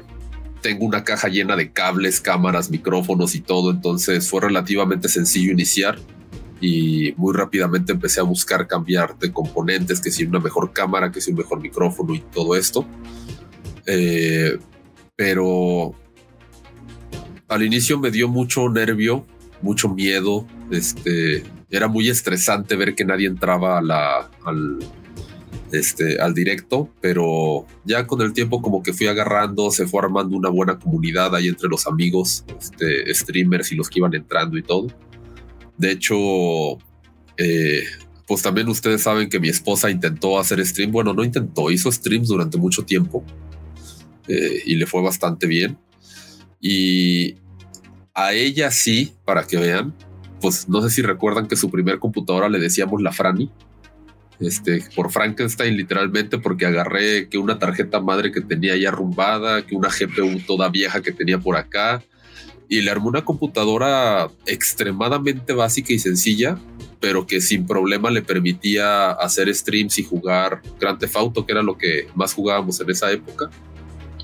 tengo 0.61 0.85
una 0.85 1.03
caja 1.03 1.27
llena 1.27 1.57
de 1.57 1.73
cables, 1.73 2.21
cámaras, 2.21 2.71
micrófonos 2.71 3.35
y 3.35 3.41
todo, 3.41 3.71
entonces 3.71 4.29
fue 4.29 4.39
relativamente 4.39 5.09
sencillo 5.09 5.51
iniciar 5.51 5.99
y 6.61 7.13
muy 7.17 7.35
rápidamente 7.35 7.91
empecé 7.91 8.21
a 8.21 8.23
buscar 8.23 8.67
cambiar 8.67 9.19
de 9.19 9.33
componentes, 9.33 9.99
que 9.99 10.09
si 10.09 10.23
una 10.23 10.39
mejor 10.39 10.71
cámara, 10.71 11.11
que 11.11 11.19
si 11.19 11.31
un 11.31 11.37
mejor 11.39 11.59
micrófono 11.59 12.15
y 12.15 12.21
todo 12.21 12.55
esto. 12.55 12.85
Eh, 13.85 14.57
pero 15.17 15.93
al 17.49 17.63
inicio 17.63 17.99
me 17.99 18.11
dio 18.11 18.29
mucho 18.29 18.69
nervio, 18.69 19.25
mucho 19.61 19.89
miedo. 19.89 20.47
Este 20.71 21.43
era 21.69 21.87
muy 21.87 22.09
estresante 22.09 22.75
ver 22.75 22.95
que 22.95 23.05
nadie 23.05 23.27
entraba 23.27 23.79
a 23.79 23.81
la, 23.81 24.29
este, 25.71 26.19
al 26.19 26.33
directo, 26.33 26.89
pero 27.01 27.65
ya 27.83 28.07
con 28.07 28.21
el 28.21 28.33
tiempo 28.33 28.61
como 28.61 28.81
que 28.81 28.93
fui 28.93 29.07
agarrando, 29.07 29.69
se 29.71 29.87
fue 29.87 30.01
armando 30.01 30.37
una 30.37 30.49
buena 30.49 30.79
comunidad 30.79 31.35
ahí 31.35 31.47
entre 31.47 31.67
los 31.67 31.87
amigos, 31.87 32.45
este, 32.59 33.13
streamers 33.13 33.71
y 33.71 33.75
los 33.75 33.89
que 33.89 33.99
iban 33.99 34.13
entrando 34.13 34.57
y 34.57 34.63
todo. 34.63 34.87
De 35.77 35.91
hecho, 35.91 36.15
eh, 37.37 37.83
pues 38.25 38.41
también 38.41 38.67
ustedes 38.69 39.01
saben 39.01 39.29
que 39.29 39.39
mi 39.39 39.49
esposa 39.49 39.89
intentó 39.89 40.39
hacer 40.39 40.65
stream, 40.65 40.91
bueno, 40.91 41.13
no 41.13 41.23
intentó, 41.23 41.69
hizo 41.69 41.91
streams 41.91 42.29
durante 42.29 42.57
mucho 42.57 42.83
tiempo 42.83 43.23
eh, 44.27 44.61
y 44.65 44.75
le 44.75 44.85
fue 44.85 45.01
bastante 45.01 45.47
bien. 45.47 45.77
Y 46.59 47.35
a 48.13 48.33
ella 48.33 48.71
sí, 48.71 49.13
para 49.25 49.45
que 49.45 49.57
vean, 49.57 49.93
pues 50.41 50.69
no 50.69 50.81
sé 50.81 50.89
si 50.89 51.01
recuerdan 51.01 51.47
que 51.47 51.55
su 51.55 51.69
primer 51.69 51.99
computadora 51.99 52.49
le 52.49 52.59
decíamos 52.59 53.01
la 53.01 53.11
Franny 53.11 53.49
este, 54.39 54.83
por 54.95 55.11
Frankenstein 55.11 55.75
literalmente 55.75 56.37
porque 56.37 56.65
agarré 56.65 57.27
que 57.27 57.37
una 57.37 57.57
tarjeta 57.57 57.99
madre 57.99 58.31
que 58.31 58.41
tenía 58.41 58.75
ya 58.75 58.89
arrumbada, 58.89 59.65
que 59.65 59.75
una 59.75 59.89
GPU 59.89 60.39
toda 60.45 60.69
vieja 60.69 61.01
que 61.01 61.11
tenía 61.11 61.39
por 61.39 61.55
acá 61.55 62.03
y 62.69 62.81
le 62.81 62.91
armé 62.91 63.07
una 63.07 63.25
computadora 63.25 64.29
extremadamente 64.45 65.53
básica 65.53 65.93
y 65.93 65.99
sencilla, 65.99 66.59
pero 66.99 67.25
que 67.25 67.39
sin 67.39 67.65
problema 67.65 68.11
le 68.11 68.21
permitía 68.21 69.11
hacer 69.11 69.53
streams 69.53 69.97
y 69.99 70.03
jugar 70.03 70.61
Grand 70.79 70.99
Theft 70.99 71.15
Auto, 71.15 71.45
que 71.45 71.53
era 71.53 71.63
lo 71.63 71.77
que 71.77 72.07
más 72.13 72.33
jugábamos 72.33 72.79
en 72.81 72.89
esa 72.89 73.11
época. 73.11 73.49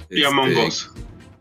Y 0.10 0.24
Among 0.26 0.50
este, 0.50 0.68
Us. 0.68 0.92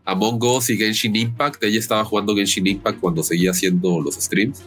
Among 0.05 0.43
Us 0.43 0.69
y 0.69 0.77
Genshin 0.77 1.15
Impact. 1.15 1.63
Ella 1.63 1.79
estaba 1.79 2.03
jugando 2.03 2.35
Genshin 2.35 2.67
Impact 2.67 2.99
cuando 2.99 3.23
seguía 3.23 3.51
haciendo 3.51 4.01
los 4.01 4.15
streams. 4.15 4.63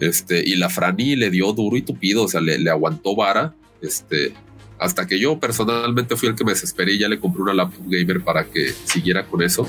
Este, 0.00 0.42
y 0.46 0.56
la 0.56 0.68
Franny 0.68 1.16
le 1.16 1.30
dio 1.30 1.52
duro 1.52 1.76
y 1.76 1.82
tupido, 1.82 2.24
o 2.24 2.28
sea, 2.28 2.40
le, 2.40 2.68
aguantó 2.70 3.14
vara. 3.14 3.54
Este, 3.80 4.32
hasta 4.78 5.06
que 5.06 5.18
yo 5.18 5.38
personalmente 5.38 6.16
fui 6.16 6.28
el 6.28 6.34
que 6.34 6.44
me 6.44 6.52
desesperé 6.52 6.94
y 6.94 6.98
ya 6.98 7.08
le 7.08 7.20
compré 7.20 7.42
una 7.42 7.54
laptop 7.54 7.84
gamer 7.86 8.22
para 8.22 8.44
que 8.44 8.72
siguiera 8.84 9.26
con 9.26 9.42
eso. 9.42 9.68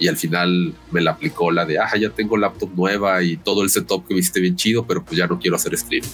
Y 0.00 0.08
al 0.08 0.16
final 0.16 0.74
me 0.90 1.00
la 1.00 1.12
aplicó 1.12 1.50
la 1.50 1.66
de, 1.66 1.78
ah, 1.78 1.96
ya 1.98 2.10
tengo 2.10 2.36
laptop 2.36 2.70
nueva 2.76 3.22
y 3.22 3.36
todo 3.36 3.62
el 3.62 3.70
setup 3.70 4.06
que 4.06 4.14
viste 4.14 4.40
bien 4.40 4.56
chido, 4.56 4.86
pero 4.86 5.04
pues 5.04 5.16
ya 5.16 5.26
no 5.26 5.38
quiero 5.38 5.56
hacer 5.56 5.76
stream. 5.76 6.04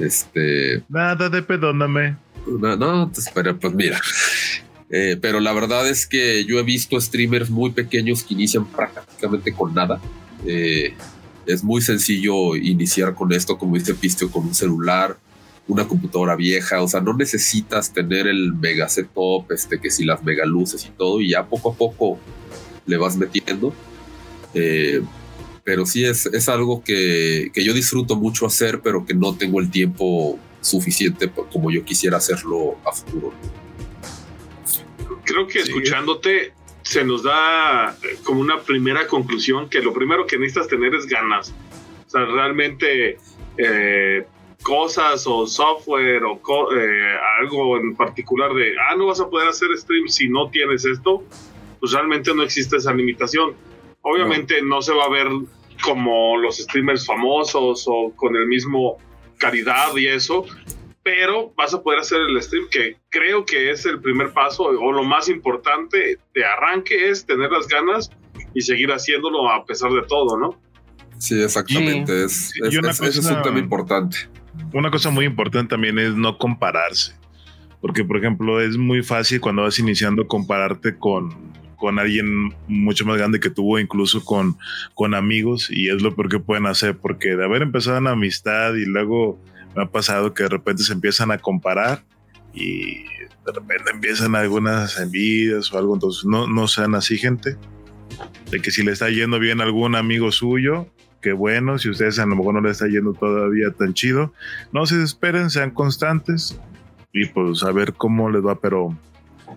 Este. 0.00 0.82
Nada 0.88 1.28
de 1.28 1.42
perdóname. 1.42 2.16
No, 2.46 2.76
no, 2.76 3.10
pues, 3.12 3.30
pero 3.34 3.58
pues 3.58 3.74
mira. 3.74 4.00
Eh, 4.90 5.16
pero 5.20 5.40
la 5.40 5.52
verdad 5.52 5.88
es 5.88 6.06
que 6.06 6.44
yo 6.44 6.58
he 6.58 6.62
visto 6.62 7.00
streamers 7.00 7.50
muy 7.50 7.70
pequeños 7.70 8.22
que 8.22 8.34
inician 8.34 8.66
prácticamente 8.66 9.52
con 9.52 9.74
nada. 9.74 10.00
Eh, 10.46 10.94
es 11.46 11.64
muy 11.64 11.80
sencillo 11.80 12.56
iniciar 12.56 13.14
con 13.14 13.32
esto, 13.32 13.58
como 13.58 13.76
dice 13.76 13.94
Pistio, 13.94 14.30
con 14.30 14.46
un 14.46 14.54
celular, 14.54 15.16
una 15.68 15.86
computadora 15.86 16.36
vieja, 16.36 16.82
o 16.82 16.88
sea, 16.88 17.00
no 17.00 17.14
necesitas 17.14 17.92
tener 17.92 18.26
el 18.26 18.52
mega 18.54 18.88
setup, 18.88 19.50
este, 19.50 19.80
que 19.80 19.90
si 19.90 20.04
las 20.04 20.22
mega 20.22 20.44
luces 20.44 20.84
y 20.86 20.90
todo, 20.90 21.20
y 21.20 21.30
ya 21.30 21.46
poco 21.46 21.72
a 21.72 21.74
poco 21.74 22.18
le 22.86 22.96
vas 22.96 23.16
metiendo. 23.16 23.72
Eh, 24.54 25.02
pero 25.64 25.84
sí 25.84 26.04
es, 26.04 26.26
es 26.26 26.48
algo 26.48 26.84
que, 26.84 27.50
que, 27.52 27.64
yo 27.64 27.74
disfruto 27.74 28.14
mucho 28.14 28.46
hacer, 28.46 28.80
pero 28.82 29.04
que 29.04 29.14
no 29.14 29.34
tengo 29.34 29.60
el 29.60 29.70
tiempo 29.70 30.38
suficiente 30.60 31.30
como 31.52 31.72
yo 31.72 31.84
quisiera 31.84 32.18
hacerlo 32.18 32.76
a 32.84 32.92
futuro. 32.92 33.32
Creo 35.26 35.46
que 35.46 35.58
escuchándote 35.60 36.52
se 36.82 37.04
nos 37.04 37.24
da 37.24 37.90
eh, 37.90 38.16
como 38.22 38.40
una 38.40 38.60
primera 38.60 39.06
conclusión 39.06 39.68
que 39.68 39.80
lo 39.80 39.92
primero 39.92 40.26
que 40.26 40.38
necesitas 40.38 40.68
tener 40.68 40.94
es 40.94 41.06
ganas. 41.06 41.52
O 42.06 42.08
sea, 42.08 42.24
realmente 42.24 43.18
eh, 43.58 44.24
cosas 44.62 45.26
o 45.26 45.46
software 45.46 46.22
o 46.24 46.40
eh, 46.76 47.18
algo 47.40 47.76
en 47.76 47.96
particular 47.96 48.54
de, 48.54 48.74
ah, 48.78 48.94
no 48.96 49.06
vas 49.06 49.20
a 49.20 49.28
poder 49.28 49.48
hacer 49.48 49.68
stream 49.76 50.08
si 50.08 50.28
no 50.28 50.48
tienes 50.50 50.84
esto, 50.84 51.24
pues 51.80 51.92
realmente 51.92 52.32
no 52.34 52.42
existe 52.42 52.76
esa 52.76 52.94
limitación. 52.94 53.54
Obviamente 54.02 54.62
no, 54.62 54.76
no 54.76 54.82
se 54.82 54.94
va 54.94 55.04
a 55.04 55.10
ver 55.10 55.28
como 55.82 56.36
los 56.36 56.58
streamers 56.58 57.04
famosos 57.04 57.84
o 57.88 58.12
con 58.14 58.36
el 58.36 58.46
mismo 58.46 58.98
caridad 59.38 59.94
y 59.96 60.06
eso, 60.06 60.46
pero 61.06 61.54
vas 61.56 61.72
a 61.72 61.80
poder 61.80 62.00
hacer 62.00 62.18
el 62.20 62.42
stream 62.42 62.66
que 62.68 62.96
creo 63.10 63.44
que 63.44 63.70
es 63.70 63.86
el 63.86 64.00
primer 64.00 64.32
paso 64.32 64.64
o 64.64 64.92
lo 64.92 65.04
más 65.04 65.28
importante 65.28 66.18
de 66.34 66.44
arranque 66.44 67.10
es 67.10 67.24
tener 67.24 67.48
las 67.48 67.68
ganas 67.68 68.10
y 68.54 68.60
seguir 68.60 68.90
haciéndolo 68.90 69.48
a 69.48 69.64
pesar 69.64 69.92
de 69.92 70.02
todo, 70.02 70.36
¿no? 70.36 70.60
Sí, 71.18 71.40
exactamente. 71.40 72.24
Es, 72.24 72.50
es, 72.60 73.24
un 73.24 73.40
tema 73.40 73.60
importante. 73.60 74.16
Una 74.74 74.90
cosa 74.90 75.10
muy 75.10 75.26
importante 75.26 75.70
también 75.70 75.96
es 76.00 76.12
no 76.16 76.38
compararse. 76.38 77.14
Porque, 77.80 78.02
por 78.02 78.16
ejemplo, 78.16 78.60
es 78.60 78.76
muy 78.76 79.04
fácil 79.04 79.40
cuando 79.40 79.62
vas 79.62 79.78
iniciando 79.78 80.26
compararte 80.26 80.98
con, 80.98 81.52
con 81.76 82.00
alguien 82.00 82.52
mucho 82.66 83.06
más 83.06 83.16
grande 83.16 83.38
que 83.38 83.50
tú, 83.50 83.78
incluso 83.78 84.24
con, 84.24 84.56
con 84.94 85.14
amigos, 85.14 85.70
y 85.70 85.88
es 85.88 86.02
lo 86.02 86.16
peor 86.16 86.28
que 86.30 86.40
pueden 86.40 86.66
hacer, 86.66 86.98
porque 86.98 87.36
de 87.36 87.44
haber 87.44 87.62
empezado 87.62 87.96
una 87.98 88.10
amistad 88.10 88.74
y 88.74 88.86
luego 88.86 89.38
me 89.76 89.82
ha 89.82 89.86
pasado 89.86 90.32
que 90.32 90.44
de 90.44 90.48
repente 90.48 90.82
se 90.82 90.94
empiezan 90.94 91.30
a 91.30 91.38
comparar 91.38 92.02
y 92.54 93.04
de 93.04 93.52
repente 93.54 93.90
empiezan 93.92 94.34
algunas 94.34 94.98
envidias 94.98 95.72
o 95.72 95.78
algo, 95.78 95.94
entonces 95.94 96.24
no, 96.24 96.48
no 96.48 96.66
sean 96.66 96.94
así 96.94 97.18
gente, 97.18 97.56
de 98.50 98.60
que 98.60 98.70
si 98.70 98.82
le 98.82 98.92
está 98.92 99.10
yendo 99.10 99.38
bien 99.38 99.60
a 99.60 99.64
algún 99.64 99.94
amigo 99.94 100.32
suyo, 100.32 100.88
qué 101.20 101.32
bueno, 101.32 101.78
si 101.78 101.90
ustedes 101.90 102.18
a 102.18 102.26
lo 102.26 102.34
mejor 102.34 102.54
no 102.54 102.62
le 102.62 102.70
está 102.70 102.88
yendo 102.88 103.12
todavía 103.12 103.70
tan 103.70 103.92
chido, 103.92 104.32
no 104.72 104.86
se 104.86 104.96
desesperen, 104.96 105.50
sean 105.50 105.70
constantes 105.70 106.58
y 107.12 107.26
pues 107.26 107.62
a 107.62 107.70
ver 107.70 107.92
cómo 107.92 108.30
les 108.30 108.44
va, 108.44 108.58
pero 108.58 108.96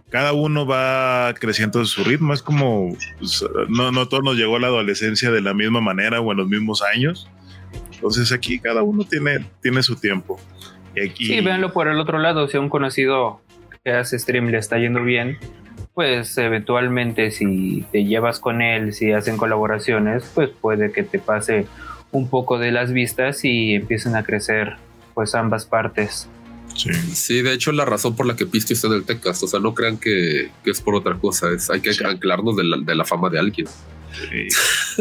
cada 0.09 0.33
uno 0.33 0.65
va 0.65 1.33
creciendo 1.39 1.81
a 1.81 1.85
su 1.85 2.03
ritmo, 2.03 2.33
es 2.33 2.43
como, 2.43 2.95
pues, 3.19 3.45
no, 3.69 3.91
no 3.91 4.07
todos 4.07 4.23
nos 4.23 4.35
llegó 4.35 4.59
la 4.59 4.67
adolescencia 4.67 5.31
de 5.31 5.41
la 5.41 5.53
misma 5.53 5.81
manera 5.81 6.19
o 6.19 6.31
en 6.31 6.37
los 6.37 6.47
mismos 6.47 6.83
años, 6.83 7.29
entonces 7.99 8.31
aquí 8.31 8.59
cada 8.59 8.81
uno 8.81 9.03
tiene, 9.03 9.45
tiene 9.61 9.83
su 9.83 9.97
tiempo. 9.97 10.39
Y 10.95 11.01
aquí... 11.01 11.25
Sí, 11.25 11.41
véanlo 11.41 11.73
por 11.73 11.89
el 11.89 11.99
otro 11.99 12.17
lado, 12.17 12.47
si 12.47 12.55
a 12.55 12.61
un 12.61 12.69
conocido 12.69 13.41
que 13.83 13.91
hace 13.91 14.17
stream 14.17 14.47
le 14.47 14.57
está 14.57 14.77
yendo 14.77 15.03
bien, 15.03 15.37
pues 15.93 16.37
eventualmente 16.37 17.29
si 17.31 17.85
te 17.91 18.05
llevas 18.05 18.39
con 18.39 18.61
él, 18.61 18.93
si 18.93 19.11
hacen 19.11 19.35
colaboraciones, 19.35 20.23
pues 20.33 20.49
puede 20.49 20.93
que 20.93 21.03
te 21.03 21.19
pase 21.19 21.67
un 22.13 22.29
poco 22.29 22.57
de 22.57 22.71
las 22.71 22.93
vistas 22.93 23.43
y 23.43 23.73
empiecen 23.73 24.15
a 24.15 24.23
crecer 24.23 24.77
pues 25.13 25.35
ambas 25.35 25.65
partes. 25.65 26.29
Sí. 26.73 26.93
sí, 26.93 27.41
de 27.41 27.51
hecho 27.51 27.73
la 27.73 27.83
razón 27.83 28.15
por 28.15 28.25
la 28.25 28.37
que 28.37 28.45
Pisti 28.45 28.71
está 28.71 28.87
en 28.87 28.93
el 28.93 29.03
Tecast, 29.03 29.43
o 29.43 29.47
sea, 29.47 29.59
no 29.59 29.73
crean 29.73 29.97
que, 29.97 30.51
es 30.63 30.79
por 30.79 30.95
otra 30.95 31.15
cosa, 31.15 31.49
es 31.51 31.69
hay 31.69 31.81
que 31.81 31.91
anclarnos 32.05 32.55
de 32.55 32.63
la, 32.63 32.77
de 32.77 32.95
la, 32.95 33.03
fama 33.03 33.29
de 33.29 33.39
alguien. 33.39 33.67
Sí. 34.13 34.47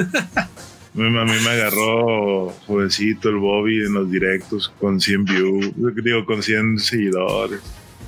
A 0.99 1.25
mí 1.25 1.35
me 1.45 1.51
agarró 1.51 2.51
jovencito 2.67 3.29
el 3.29 3.37
Bobby 3.37 3.85
en 3.85 3.95
los 3.95 4.11
directos 4.11 4.73
con 4.81 5.01
100 5.01 5.25
views, 5.25 5.73
digo, 6.03 6.25
con 6.25 6.43
100 6.43 6.81
seguidores. 6.81 7.61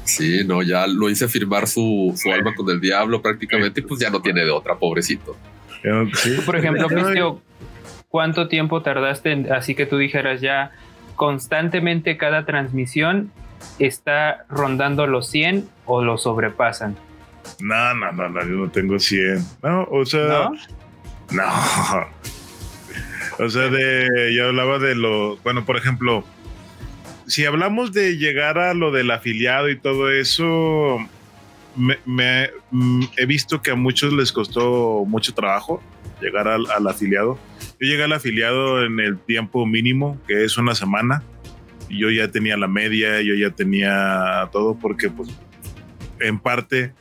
Sí, 0.05 0.43
no, 0.45 0.61
ya 0.63 0.89
lo 0.89 1.09
hice 1.09 1.29
firmar 1.29 1.69
su, 1.69 2.13
su 2.17 2.33
alma 2.33 2.53
con 2.55 2.69
el 2.69 2.81
diablo 2.81 3.23
prácticamente 3.23 3.81
y 3.81 3.85
pues 3.85 4.01
ya 4.01 4.11
no 4.11 4.21
tiene 4.21 4.45
de 4.45 4.51
otra, 4.51 4.75
pobrecito. 4.75 5.37
por 6.45 6.57
ejemplo, 6.57 6.89
Pistio, 6.89 7.41
¿cuánto 8.09 8.49
tiempo 8.49 8.83
tardaste 8.83 9.47
así 9.53 9.77
que 9.77 9.87
tú 9.87 9.97
dijeras 9.97 10.41
ya 10.41 10.73
constantemente 11.15 12.17
cada 12.17 12.45
transmisión 12.45 13.31
está 13.79 14.47
rondando 14.49 15.07
los 15.07 15.29
100 15.29 15.69
o 15.87 16.03
lo 16.03 16.19
sobrepasan? 16.19 16.97
No, 17.61 17.95
no, 17.95 18.11
no, 18.11 18.29
no, 18.29 18.41
yo 18.41 18.57
no 18.57 18.71
tengo 18.71 18.99
100. 18.99 19.45
No, 19.63 19.85
o 19.85 20.05
sea, 20.05 20.51
no, 21.31 21.45
no. 21.45 22.31
O 23.39 23.49
sea, 23.49 23.69
de, 23.69 24.35
yo 24.35 24.49
hablaba 24.49 24.79
de 24.79 24.95
lo, 24.95 25.37
bueno, 25.39 25.65
por 25.65 25.77
ejemplo, 25.77 26.25
si 27.27 27.45
hablamos 27.45 27.93
de 27.93 28.17
llegar 28.17 28.59
a 28.59 28.75
lo 28.75 28.91
del 28.91 29.11
afiliado 29.11 29.69
y 29.69 29.79
todo 29.79 30.11
eso, 30.11 30.99
me, 31.77 32.51
mm, 32.71 33.05
he 33.17 33.27
visto 33.27 33.63
que 33.63 33.71
a 33.71 33.75
muchos 33.75 34.13
les 34.13 34.33
costó 34.33 35.05
mucho 35.07 35.33
trabajo 35.33 35.83
llegar 36.21 36.49
al, 36.49 36.87
afiliado. 36.87 37.39
Yo 37.81 37.89
llegué 37.89 38.05
al 38.05 38.13
afiliado 38.13 38.85
en 38.85 39.01
el 39.01 39.19
tiempo 39.19 39.65
mínimo, 39.65 40.21
que 40.27 40.45
es 40.45 40.59
una 40.59 40.75
semana. 40.75 41.23
Yo 41.89 42.11
ya 42.11 42.29
tenía 42.29 42.57
la 42.57 42.69
media, 42.69 43.21
yo 43.23 43.35
ya 43.35 43.51
tenía 43.51 44.49
todo, 44.53 44.75
porque 44.75 45.09
pues 45.09 45.31
en 46.21 46.39
parte 46.39 46.93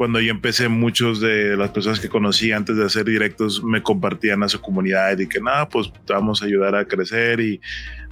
cuando 0.00 0.18
yo 0.18 0.30
empecé, 0.30 0.66
muchos 0.70 1.20
de 1.20 1.58
las 1.58 1.72
personas 1.72 2.00
que 2.00 2.08
conocí 2.08 2.52
antes 2.52 2.74
de 2.74 2.86
hacer 2.86 3.04
directos 3.04 3.62
me 3.62 3.82
compartían 3.82 4.42
a 4.42 4.48
su 4.48 4.58
comunidad 4.58 5.18
y 5.18 5.28
que 5.28 5.42
nada, 5.42 5.68
pues 5.68 5.92
te 6.06 6.14
vamos 6.14 6.40
a 6.40 6.46
ayudar 6.46 6.74
a 6.74 6.86
crecer 6.86 7.38
y 7.38 7.60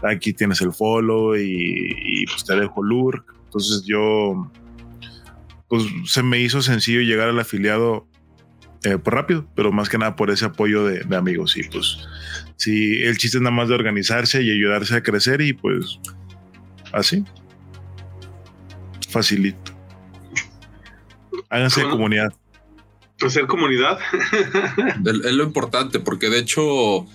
aquí 0.02 0.35
tienes 0.35 0.61
el 0.61 0.75
follow 0.75 1.35
y, 1.35 2.26
pues 2.26 2.45
te 2.45 2.57
dejo 2.57 2.83
lurk. 2.83 3.35
Entonces 3.47 3.85
yo, 3.87 4.52
pues 5.68 5.83
se 6.04 6.23
me 6.23 6.38
hizo 6.38 6.61
sencillo 6.61 7.00
llegar 7.00 7.30
al 7.30 7.40
afiliado 7.40 8.07
eh, 8.85 8.99
por 8.99 9.14
rápido, 9.14 9.49
pero 9.54 9.73
más 9.73 9.88
que 9.88 9.97
nada 9.97 10.14
por 10.14 10.28
ese 10.28 10.45
apoyo 10.45 10.85
de, 10.85 11.04
de 11.04 11.16
amigos. 11.16 11.57
Y 11.57 11.62
pues, 11.71 12.07
sí, 12.57 13.00
el 13.02 13.16
chiste 13.16 13.38
es 13.38 13.42
nada 13.42 13.57
más 13.57 13.71
de 13.71 13.75
organizarse 13.76 14.42
y 14.42 14.50
ayudarse 14.50 14.95
a 14.95 15.02
crecer 15.02 15.40
y 15.40 15.54
pues 15.54 15.99
así. 16.92 17.25
facilito. 19.09 19.67
Háganse 21.50 21.80
Bueno. 21.80 21.96
comunidad. 21.96 22.32
Hacer 23.24 23.46
comunidad. 23.46 23.98
Es 25.04 25.32
lo 25.32 25.42
importante, 25.44 25.98
porque 25.98 26.28
de 26.30 26.38
hecho, 26.38 27.06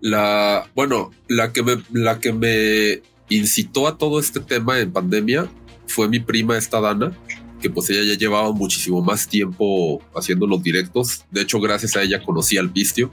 la, 0.00 0.66
bueno, 0.74 1.10
la 1.28 1.52
que 1.52 1.62
me, 1.62 1.82
la 1.92 2.18
que 2.20 2.32
me 2.32 3.02
incitó 3.28 3.86
a 3.86 3.98
todo 3.98 4.18
este 4.18 4.40
tema 4.40 4.78
en 4.78 4.92
pandemia 4.92 5.48
fue 5.86 6.08
mi 6.08 6.20
prima 6.20 6.56
esta 6.56 6.80
Dana, 6.80 7.12
que 7.60 7.68
pues 7.68 7.90
ella 7.90 8.02
ya 8.02 8.18
llevaba 8.18 8.50
muchísimo 8.52 9.02
más 9.02 9.28
tiempo 9.28 10.02
haciendo 10.16 10.46
los 10.46 10.62
directos. 10.62 11.24
De 11.30 11.42
hecho, 11.42 11.60
gracias 11.60 11.96
a 11.96 12.02
ella 12.02 12.22
conocí 12.22 12.56
al 12.56 12.70
Pistio. 12.70 13.10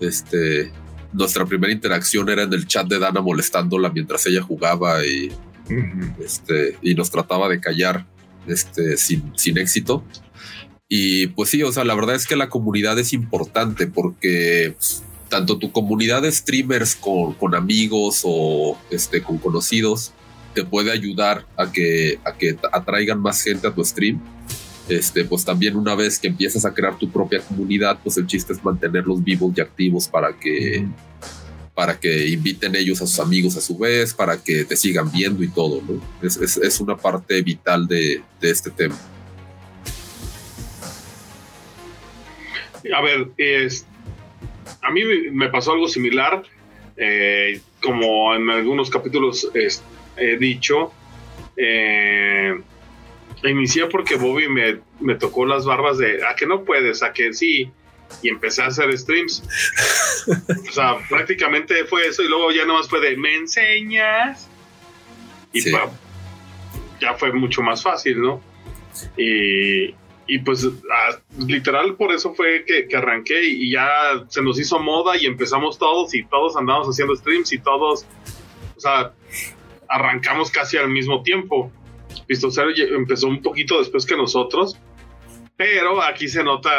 Este, 0.00 0.72
nuestra 1.12 1.46
primera 1.46 1.72
interacción 1.72 2.28
era 2.28 2.42
en 2.42 2.52
el 2.52 2.66
chat 2.66 2.86
de 2.88 2.98
Dana 2.98 3.20
molestándola 3.20 3.90
mientras 3.90 4.26
ella 4.26 4.42
jugaba 4.42 5.04
y 5.06 5.30
este, 6.18 6.76
y 6.82 6.94
nos 6.94 7.10
trataba 7.10 7.48
de 7.48 7.60
callar 7.60 8.04
este, 8.46 8.96
sin, 8.96 9.32
sin 9.36 9.58
éxito. 9.58 10.04
Y 10.88 11.28
pues 11.28 11.50
sí, 11.50 11.62
o 11.62 11.72
sea, 11.72 11.84
la 11.84 11.94
verdad 11.94 12.14
es 12.14 12.26
que 12.26 12.36
la 12.36 12.48
comunidad 12.48 12.98
es 12.98 13.12
importante 13.12 13.86
porque 13.86 14.74
pues, 14.78 15.02
tanto 15.28 15.58
tu 15.58 15.72
comunidad 15.72 16.22
de 16.22 16.30
streamers 16.30 16.94
con, 16.94 17.34
con 17.34 17.54
amigos 17.54 18.22
o 18.24 18.78
este, 18.90 19.22
con 19.22 19.38
conocidos 19.38 20.12
te 20.54 20.64
puede 20.64 20.90
ayudar 20.90 21.44
a 21.56 21.70
que, 21.70 22.18
a 22.24 22.32
que 22.32 22.56
atraigan 22.72 23.20
más 23.20 23.42
gente 23.42 23.66
a 23.66 23.74
tu 23.74 23.84
stream. 23.84 24.20
Este, 24.88 25.24
pues 25.24 25.44
también 25.44 25.76
una 25.76 25.94
vez 25.94 26.18
que 26.18 26.28
empiezas 26.28 26.64
a 26.64 26.72
crear 26.72 26.96
tu 26.96 27.10
propia 27.10 27.40
comunidad, 27.40 27.98
pues 28.02 28.16
el 28.16 28.26
chiste 28.26 28.52
es 28.52 28.64
mantenerlos 28.64 29.22
vivos 29.22 29.52
y 29.56 29.60
activos 29.60 30.08
para 30.08 30.38
que, 30.38 30.86
para 31.76 32.00
que 32.00 32.28
inviten 32.28 32.74
ellos 32.74 33.02
a 33.02 33.06
sus 33.06 33.20
amigos 33.20 33.54
a 33.56 33.60
su 33.60 33.76
vez, 33.76 34.14
para 34.14 34.42
que 34.42 34.64
te 34.64 34.74
sigan 34.76 35.12
viendo 35.12 35.42
y 35.44 35.48
todo, 35.48 35.82
¿no? 35.86 36.00
Es, 36.26 36.38
es- 36.38 36.56
es 36.56 36.80
una 36.80 36.96
parte 36.96 37.42
vital 37.42 37.86
de, 37.86 38.22
de 38.40 38.50
este 38.50 38.70
tema. 38.70 38.98
A 42.94 43.00
ver, 43.02 43.28
es, 43.36 43.86
a 44.80 44.90
mí 44.90 45.02
me- 45.32 45.48
pasó 45.50 45.72
algo 45.72 45.86
similar, 45.88 46.42
eh, 46.96 47.60
como 47.82 48.34
en 48.34 48.48
algunos 48.48 48.88
capítulos 48.90 49.48
he 50.16 50.36
dicho. 50.38 50.92
eh, 51.58 52.54
inicié 53.44 53.86
porque 53.86 54.16
Bobby 54.16 54.48
me, 54.48 54.78
me 55.00 55.14
tocó 55.14 55.44
las 55.44 55.66
barbas 55.66 55.98
de 55.98 56.24
a 56.26 56.34
que 56.34 56.46
no 56.46 56.64
puedes, 56.64 57.02
a 57.02 57.12
que 57.12 57.32
sí, 57.34 57.70
y 58.22 58.28
empecé 58.28 58.62
a 58.62 58.66
hacer 58.66 58.96
streams. 58.98 59.42
o 60.68 60.72
sea, 60.72 60.96
prácticamente 61.08 61.84
fue 61.86 62.06
eso, 62.08 62.22
y 62.22 62.28
luego 62.28 62.50
ya 62.52 62.64
nomás 62.64 62.88
fue 62.88 63.00
de 63.00 63.16
me 63.16 63.34
enseñas, 63.34 64.48
y 65.52 65.60
Sí. 65.60 65.70
pa- 65.72 65.90
ya 67.00 67.14
fue 67.14 67.32
mucho 67.32 67.62
más 67.62 67.82
fácil, 67.82 68.20
¿no? 68.22 68.40
Y, 69.18 69.94
y 70.26 70.38
pues 70.44 70.66
ah, 70.90 71.18
literal 71.46 71.94
por 71.96 72.10
eso 72.12 72.34
fue 72.34 72.64
que, 72.66 72.88
que 72.88 72.96
arranqué 72.96 73.44
y, 73.44 73.66
y 73.68 73.72
ya 73.72 74.24
se 74.28 74.40
nos 74.42 74.58
hizo 74.58 74.78
moda 74.78 75.16
y 75.16 75.26
empezamos 75.26 75.78
todos 75.78 76.14
y 76.14 76.24
todos 76.24 76.56
andamos 76.56 76.88
haciendo 76.88 77.14
streams 77.14 77.52
y 77.52 77.58
todos, 77.58 78.06
o 78.76 78.80
sea, 78.80 79.12
arrancamos 79.88 80.50
casi 80.50 80.78
al 80.78 80.88
mismo 80.88 81.22
tiempo. 81.22 81.70
Pistocero 82.26 82.70
empezó 82.74 83.28
un 83.28 83.42
poquito 83.42 83.78
después 83.78 84.06
que 84.06 84.16
nosotros, 84.16 84.78
pero 85.56 86.02
aquí 86.02 86.28
se 86.28 86.42
nota 86.42 86.70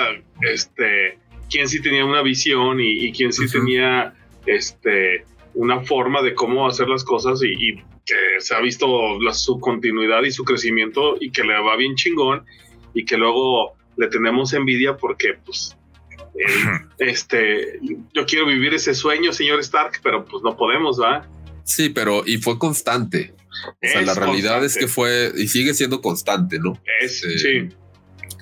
este 0.41 1.19
quién 1.49 1.67
sí 1.67 1.81
tenía 1.81 2.05
una 2.05 2.21
visión 2.21 2.79
y, 2.79 3.05
y 3.07 3.11
quién 3.11 3.31
sí 3.33 3.45
Ujú. 3.45 3.59
tenía 3.59 4.13
este 4.45 5.25
una 5.53 5.81
forma 5.81 6.21
de 6.21 6.35
cómo 6.35 6.67
hacer 6.67 6.87
las 6.87 7.03
cosas 7.03 7.41
y, 7.43 7.47
y 7.51 7.75
que 8.05 8.15
se 8.39 8.53
ha 8.55 8.61
visto 8.61 9.19
la, 9.19 9.33
su 9.33 9.59
continuidad 9.59 10.23
y 10.23 10.31
su 10.31 10.43
crecimiento 10.43 11.17
y 11.19 11.31
que 11.31 11.43
le 11.43 11.53
va 11.59 11.75
bien 11.75 11.95
chingón 11.95 12.45
y 12.93 13.03
que 13.05 13.17
luego 13.17 13.73
le 13.97 14.07
tenemos 14.07 14.53
envidia 14.53 14.95
porque 14.97 15.33
pues 15.45 15.75
él, 16.35 16.47
este 16.99 17.79
yo 18.13 18.25
quiero 18.25 18.45
vivir 18.45 18.73
ese 18.75 18.93
sueño 18.93 19.33
señor 19.33 19.59
Stark 19.61 19.99
pero 20.03 20.23
pues 20.25 20.43
no 20.43 20.55
podemos 20.55 21.01
va 21.01 21.27
Sí, 21.63 21.89
pero 21.89 22.23
y 22.25 22.37
fue 22.37 22.57
constante. 22.57 23.33
O 23.65 23.75
sea, 23.81 23.99
Es 23.99 24.07
la 24.07 24.13
realidad 24.13 24.63
es 24.63 24.75
constante. 24.75 24.79
que 24.79 24.87
fue 24.87 25.31
y 25.35 25.47
sigue 25.49 25.73
siendo 25.73 25.99
constante, 25.99 26.59
¿no? 26.59 26.79
es 27.01 27.19
Sí. 27.19 27.37
sí 27.39 27.69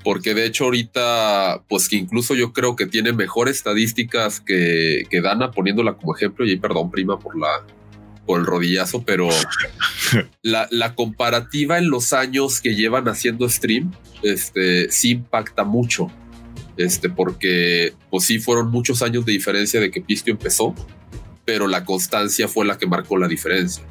Porque 0.05 0.35
de 0.35 0.45
hecho 0.45 0.65
ahorita, 0.65 1.63
pues 1.67 1.89
que 1.89 1.95
incluso 1.95 2.35
yo 2.35 2.53
creo 2.53 2.75
que 2.75 2.85
tiene 2.85 3.11
mejores 3.11 3.57
estadísticas 3.57 4.39
que, 4.39 5.01
que 5.09 5.19
Dana, 5.19 5.49
poniéndola 5.49 5.95
como 5.95 6.15
ejemplo, 6.15 6.45
y 6.45 6.57
perdón, 6.57 6.91
prima, 6.91 7.17
por 7.17 7.35
la 7.37 7.65
por 8.27 8.39
el 8.39 8.45
rodillazo, 8.45 9.03
pero 9.03 9.29
la, 10.43 10.67
la 10.69 10.93
comparativa 10.93 11.79
en 11.79 11.89
los 11.89 12.13
años 12.13 12.61
que 12.61 12.75
llevan 12.75 13.07
haciendo 13.07 13.49
stream, 13.49 13.91
este, 14.21 14.91
sí 14.91 15.11
impacta 15.11 15.63
mucho. 15.63 16.11
Este, 16.77 17.09
porque 17.09 17.93
pues 18.11 18.25
sí 18.25 18.37
fueron 18.37 18.69
muchos 18.69 19.01
años 19.01 19.25
de 19.25 19.31
diferencia 19.31 19.79
de 19.79 19.89
que 19.89 20.01
Pistio 20.01 20.33
empezó, 20.33 20.75
pero 21.45 21.67
la 21.67 21.83
constancia 21.83 22.47
fue 22.47 22.65
la 22.65 22.77
que 22.77 22.85
marcó 22.85 23.17
la 23.17 23.27
diferencia. 23.27 23.83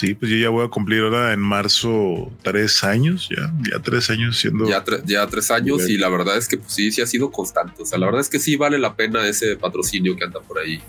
Sí, 0.00 0.14
pues 0.14 0.30
yo 0.30 0.38
ya 0.38 0.48
voy 0.48 0.64
a 0.64 0.68
cumplir 0.68 1.02
ahora 1.02 1.34
en 1.34 1.40
marzo 1.40 2.32
tres 2.42 2.82
años, 2.84 3.28
ya, 3.28 3.52
ya 3.70 3.80
tres 3.82 4.08
años 4.08 4.38
siendo. 4.38 4.66
Ya, 4.66 4.82
tre- 4.82 5.02
ya 5.04 5.26
tres 5.26 5.50
años 5.50 5.86
y 5.90 5.98
la 5.98 6.08
verdad 6.08 6.38
es 6.38 6.48
que 6.48 6.56
pues, 6.56 6.72
sí, 6.72 6.90
sí 6.90 7.02
ha 7.02 7.06
sido 7.06 7.30
constante. 7.30 7.82
O 7.82 7.84
sea, 7.84 7.98
la 7.98 8.06
verdad 8.06 8.22
es 8.22 8.30
que 8.30 8.38
sí 8.38 8.56
vale 8.56 8.78
la 8.78 8.94
pena 8.96 9.26
ese 9.28 9.56
patrocinio 9.56 10.16
que 10.16 10.24
anda 10.24 10.40
por 10.40 10.58
ahí 10.58 10.80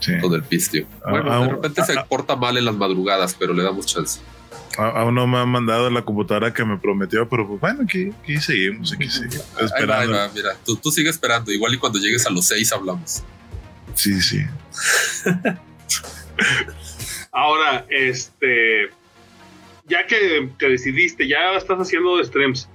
Sí. 0.00 0.12
con 0.20 0.34
el 0.34 0.42
pistio. 0.42 0.86
Ah, 1.02 1.10
Bueno, 1.12 1.32
ah, 1.32 1.40
de 1.44 1.48
repente 1.48 1.82
se 1.84 1.98
ah, 1.98 2.04
porta 2.06 2.36
mal 2.36 2.58
en 2.58 2.66
las 2.66 2.76
madrugadas, 2.76 3.34
pero 3.34 3.54
le 3.54 3.62
damos 3.62 3.86
chance. 3.86 4.20
Aún 4.76 5.14
no 5.14 5.26
me 5.26 5.38
han 5.38 5.48
mandado 5.48 5.88
la 5.90 6.02
computadora 6.04 6.52
que 6.52 6.62
me 6.64 6.76
prometió, 6.76 7.26
pero 7.28 7.48
pues 7.48 7.60
bueno, 7.60 7.84
aquí, 7.84 8.10
aquí 8.22 8.36
seguimos, 8.40 8.92
aquí 8.92 9.08
seguimos. 9.08 9.40
Ahí 9.40 9.46
va, 9.54 9.60
ahí 9.60 9.66
Esperando. 9.66 10.12
va, 10.12 10.30
mira, 10.34 10.50
tú, 10.64 10.76
tú 10.76 10.90
sigue 10.92 11.08
esperando. 11.08 11.50
Igual 11.50 11.72
y 11.74 11.78
cuando 11.78 11.98
llegues 11.98 12.26
a 12.26 12.30
los 12.30 12.44
seis 12.46 12.70
hablamos. 12.70 13.22
Sí, 13.94 14.20
sí. 14.20 14.42
Ahora, 17.38 17.86
este, 17.88 18.88
ya 19.86 20.08
que 20.08 20.50
te 20.58 20.70
decidiste, 20.70 21.28
ya 21.28 21.52
estás 21.52 21.78
haciendo 21.78 22.20
streams, 22.24 22.68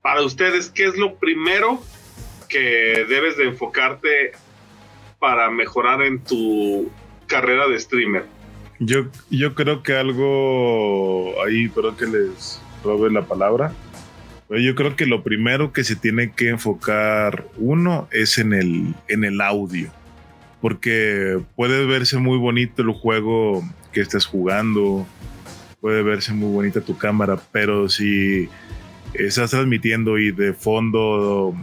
para 0.00 0.22
ustedes, 0.22 0.70
¿qué 0.70 0.86
es 0.86 0.96
lo 0.96 1.16
primero 1.16 1.82
que 2.48 3.04
debes 3.10 3.36
de 3.36 3.44
enfocarte 3.44 4.32
para 5.18 5.50
mejorar 5.50 6.00
en 6.00 6.24
tu 6.24 6.90
carrera 7.26 7.68
de 7.68 7.78
streamer? 7.78 8.24
Yo, 8.78 9.04
yo 9.28 9.54
creo 9.54 9.82
que 9.82 9.94
algo 9.94 11.34
ahí, 11.44 11.68
perdón 11.68 11.98
que 11.98 12.06
les 12.06 12.62
robe 12.82 13.10
la 13.10 13.26
palabra. 13.26 13.74
Yo 14.48 14.74
creo 14.74 14.96
que 14.96 15.04
lo 15.04 15.22
primero 15.24 15.74
que 15.74 15.84
se 15.84 15.94
tiene 15.94 16.32
que 16.32 16.48
enfocar 16.48 17.44
uno 17.58 18.08
es 18.10 18.38
en 18.38 18.54
el, 18.54 18.94
en 19.08 19.24
el 19.24 19.42
audio. 19.42 19.90
Porque 20.62 21.38
puede 21.54 21.84
verse 21.84 22.16
muy 22.16 22.38
bonito 22.38 22.80
el 22.80 22.92
juego 22.92 23.62
que 23.96 24.02
estés 24.02 24.26
jugando, 24.26 25.06
puede 25.80 26.02
verse 26.02 26.34
muy 26.34 26.52
bonita 26.52 26.82
tu 26.82 26.98
cámara, 26.98 27.38
pero 27.50 27.88
si 27.88 28.46
estás 29.14 29.52
transmitiendo 29.52 30.18
y 30.18 30.32
de 30.32 30.52
fondo 30.52 31.54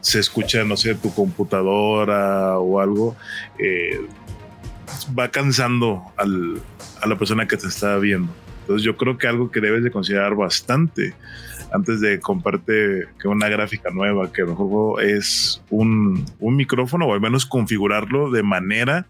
se 0.00 0.18
escucha, 0.18 0.64
no 0.64 0.76
sé, 0.76 0.96
tu 0.96 1.14
computadora 1.14 2.58
o 2.58 2.80
algo, 2.80 3.14
eh, 3.60 4.00
va 5.16 5.28
cansando 5.30 6.02
al- 6.16 6.60
a 7.00 7.06
la 7.06 7.16
persona 7.16 7.46
que 7.46 7.56
te 7.56 7.68
está 7.68 7.96
viendo. 7.98 8.32
Entonces 8.62 8.84
yo 8.84 8.96
creo 8.96 9.16
que 9.16 9.28
algo 9.28 9.52
que 9.52 9.60
debes 9.60 9.84
de 9.84 9.92
considerar 9.92 10.34
bastante 10.34 11.14
antes 11.72 12.00
de 12.00 12.18
comprarte 12.18 13.06
que 13.20 13.28
una 13.28 13.48
gráfica 13.48 13.90
nueva, 13.90 14.32
que 14.32 14.44
mejor 14.44 15.04
es 15.04 15.62
un 15.70 16.24
micrófono 16.40 17.06
o 17.06 17.14
al 17.14 17.20
menos 17.20 17.46
configurarlo 17.46 18.32
de 18.32 18.42
manera 18.42 19.06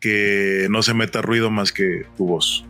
que 0.00 0.66
no 0.70 0.82
se 0.82 0.94
meta 0.94 1.22
ruido 1.22 1.50
más 1.50 1.72
que 1.72 2.06
tu 2.16 2.26
voz. 2.26 2.64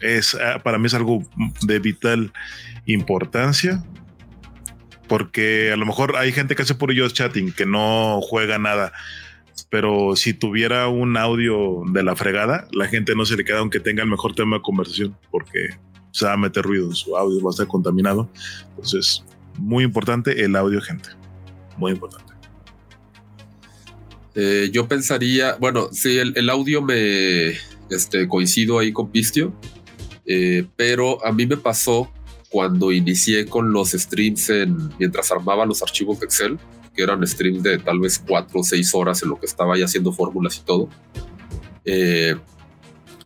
Es, 0.00 0.34
ah, 0.34 0.60
para 0.62 0.78
mí 0.78 0.86
es 0.86 0.94
algo 0.94 1.22
de 1.62 1.78
vital 1.78 2.32
importancia 2.86 3.84
porque 5.10 5.72
a 5.72 5.76
lo 5.76 5.86
mejor 5.86 6.14
hay 6.16 6.30
gente 6.30 6.54
que 6.54 6.62
hace 6.62 6.76
puro 6.76 6.92
yo 6.92 7.08
chatting, 7.08 7.50
que 7.50 7.66
no 7.66 8.20
juega 8.22 8.60
nada. 8.60 8.92
Pero 9.68 10.14
si 10.14 10.34
tuviera 10.34 10.86
un 10.86 11.16
audio 11.16 11.82
de 11.92 12.04
la 12.04 12.14
fregada, 12.14 12.68
la 12.70 12.86
gente 12.86 13.16
no 13.16 13.24
se 13.24 13.36
le 13.36 13.44
queda 13.44 13.58
aunque 13.58 13.80
tenga 13.80 14.04
el 14.04 14.08
mejor 14.08 14.36
tema 14.36 14.58
de 14.58 14.62
conversación, 14.62 15.16
porque 15.32 15.70
se 16.12 16.26
va 16.26 16.34
a 16.34 16.36
meter 16.36 16.62
ruido 16.62 16.94
su 16.94 17.16
audio, 17.16 17.42
va 17.42 17.50
a 17.50 17.54
estar 17.54 17.66
contaminado. 17.66 18.30
Entonces, 18.68 19.24
muy 19.58 19.82
importante 19.82 20.44
el 20.44 20.54
audio, 20.54 20.80
gente. 20.80 21.08
Muy 21.76 21.90
importante. 21.90 22.29
Eh, 24.34 24.70
yo 24.72 24.86
pensaría, 24.86 25.56
bueno, 25.56 25.88
sí, 25.92 26.18
el, 26.18 26.32
el 26.36 26.48
audio 26.50 26.82
me 26.82 27.50
este, 27.90 28.28
coincido 28.28 28.78
ahí 28.78 28.92
con 28.92 29.10
Pistio, 29.10 29.52
eh, 30.26 30.66
pero 30.76 31.24
a 31.26 31.32
mí 31.32 31.46
me 31.46 31.56
pasó 31.56 32.12
cuando 32.48 32.92
inicié 32.92 33.46
con 33.46 33.72
los 33.72 33.90
streams 33.90 34.50
en, 34.50 34.90
mientras 34.98 35.30
armaba 35.32 35.66
los 35.66 35.82
archivos 35.82 36.20
de 36.20 36.26
Excel, 36.26 36.58
que 36.94 37.02
eran 37.02 37.26
streams 37.26 37.62
de 37.62 37.78
tal 37.78 38.00
vez 38.00 38.18
cuatro 38.18 38.60
o 38.60 38.64
seis 38.64 38.94
horas 38.94 39.22
en 39.22 39.30
lo 39.30 39.38
que 39.38 39.46
estaba 39.46 39.76
ya 39.76 39.84
haciendo 39.84 40.12
fórmulas 40.12 40.56
y 40.58 40.64
todo. 40.64 40.88
Eh, 41.84 42.36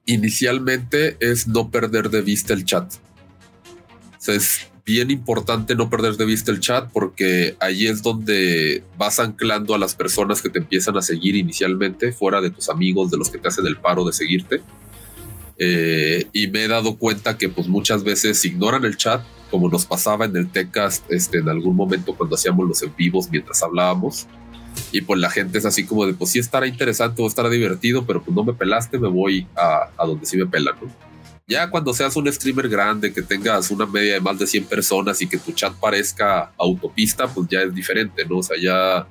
inicialmente 0.06 1.16
es 1.20 1.46
no 1.46 1.70
perder 1.70 2.10
de 2.10 2.22
vista 2.22 2.52
el 2.52 2.64
chat. 2.64 2.92
O 2.94 4.20
sea, 4.20 4.34
es 4.34 4.68
bien 4.84 5.10
importante 5.10 5.74
no 5.74 5.88
perder 5.88 6.16
de 6.16 6.26
vista 6.26 6.50
el 6.50 6.60
chat 6.60 6.90
porque 6.92 7.56
ahí 7.58 7.86
es 7.86 8.02
donde 8.02 8.82
vas 8.98 9.18
anclando 9.18 9.74
a 9.74 9.78
las 9.78 9.94
personas 9.94 10.42
que 10.42 10.50
te 10.50 10.58
empiezan 10.58 10.96
a 10.96 11.02
seguir 11.02 11.36
inicialmente, 11.36 12.12
fuera 12.12 12.40
de 12.40 12.50
tus 12.50 12.68
amigos, 12.68 13.10
de 13.10 13.16
los 13.16 13.30
que 13.30 13.38
te 13.38 13.48
hacen 13.48 13.66
el 13.66 13.76
paro 13.76 14.04
de 14.04 14.12
seguirte. 14.12 14.60
Eh, 15.56 16.26
y 16.32 16.48
me 16.48 16.64
he 16.64 16.68
dado 16.68 16.96
cuenta 16.96 17.38
que 17.38 17.48
pues 17.48 17.68
muchas 17.68 18.04
veces 18.04 18.44
ignoran 18.44 18.84
el 18.84 18.96
chat, 18.96 19.22
como 19.50 19.70
nos 19.70 19.86
pasaba 19.86 20.26
en 20.26 20.36
el 20.36 20.50
TechCast 20.50 21.10
este, 21.10 21.38
en 21.38 21.48
algún 21.48 21.76
momento 21.76 22.14
cuando 22.14 22.34
hacíamos 22.34 22.68
los 22.68 22.82
en 22.82 22.94
vivos 22.94 23.28
mientras 23.30 23.62
hablábamos. 23.62 24.26
Y 24.90 25.02
pues 25.02 25.20
la 25.20 25.30
gente 25.30 25.58
es 25.58 25.64
así 25.64 25.84
como 25.84 26.04
de, 26.04 26.14
pues 26.14 26.32
sí 26.32 26.40
estará 26.40 26.66
interesante 26.66 27.22
o 27.22 27.26
estará 27.26 27.48
divertido, 27.48 28.04
pero 28.04 28.22
pues 28.22 28.34
no 28.34 28.44
me 28.44 28.52
pelaste, 28.52 28.98
me 28.98 29.08
voy 29.08 29.46
a, 29.56 29.88
a 29.96 30.04
donde 30.04 30.26
sí 30.26 30.36
me 30.36 30.46
pelan, 30.46 30.74
¿no? 30.82 31.13
Ya 31.46 31.68
cuando 31.68 31.92
seas 31.92 32.16
un 32.16 32.32
streamer 32.32 32.68
grande, 32.68 33.12
que 33.12 33.20
tengas 33.20 33.70
una 33.70 33.84
media 33.84 34.14
de 34.14 34.20
más 34.20 34.38
de 34.38 34.46
100 34.46 34.64
personas 34.64 35.20
y 35.20 35.26
que 35.26 35.36
tu 35.36 35.52
chat 35.52 35.74
parezca 35.74 36.52
autopista, 36.56 37.28
pues 37.28 37.48
ya 37.50 37.60
es 37.60 37.74
diferente, 37.74 38.24
¿no? 38.24 38.38
O 38.38 38.42
sea, 38.42 38.56
ya 38.58 39.06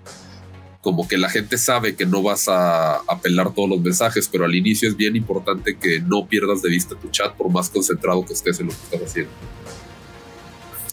como 0.82 1.08
que 1.08 1.17
la 1.17 1.30
gente 1.30 1.60
sabe 1.60 1.96
que 1.96 2.08
no 2.08 2.24
vas 2.24 2.50
a 2.50 2.96
apelar 3.08 3.54
todos 3.54 3.69
los 3.69 3.82
mensajes, 3.82 4.28
pero 4.28 4.46
al 4.46 4.56
inicio 4.56 4.89
es 4.89 4.98
bien 4.98 5.15
importante 5.15 5.78
que 5.78 6.02
no 6.02 6.28
pierdas 6.28 6.62
de 6.63 6.69
vista 6.69 6.96
tu 6.96 7.10
chat 7.10 7.34
por 7.36 7.52
más 7.52 7.69
concentrado 7.69 8.26
que 8.26 8.34
estés 8.34 8.60
en 8.60 8.67
lo 8.67 8.74
que 8.74 8.80
estás 8.84 9.02
haciendo. 9.02 9.32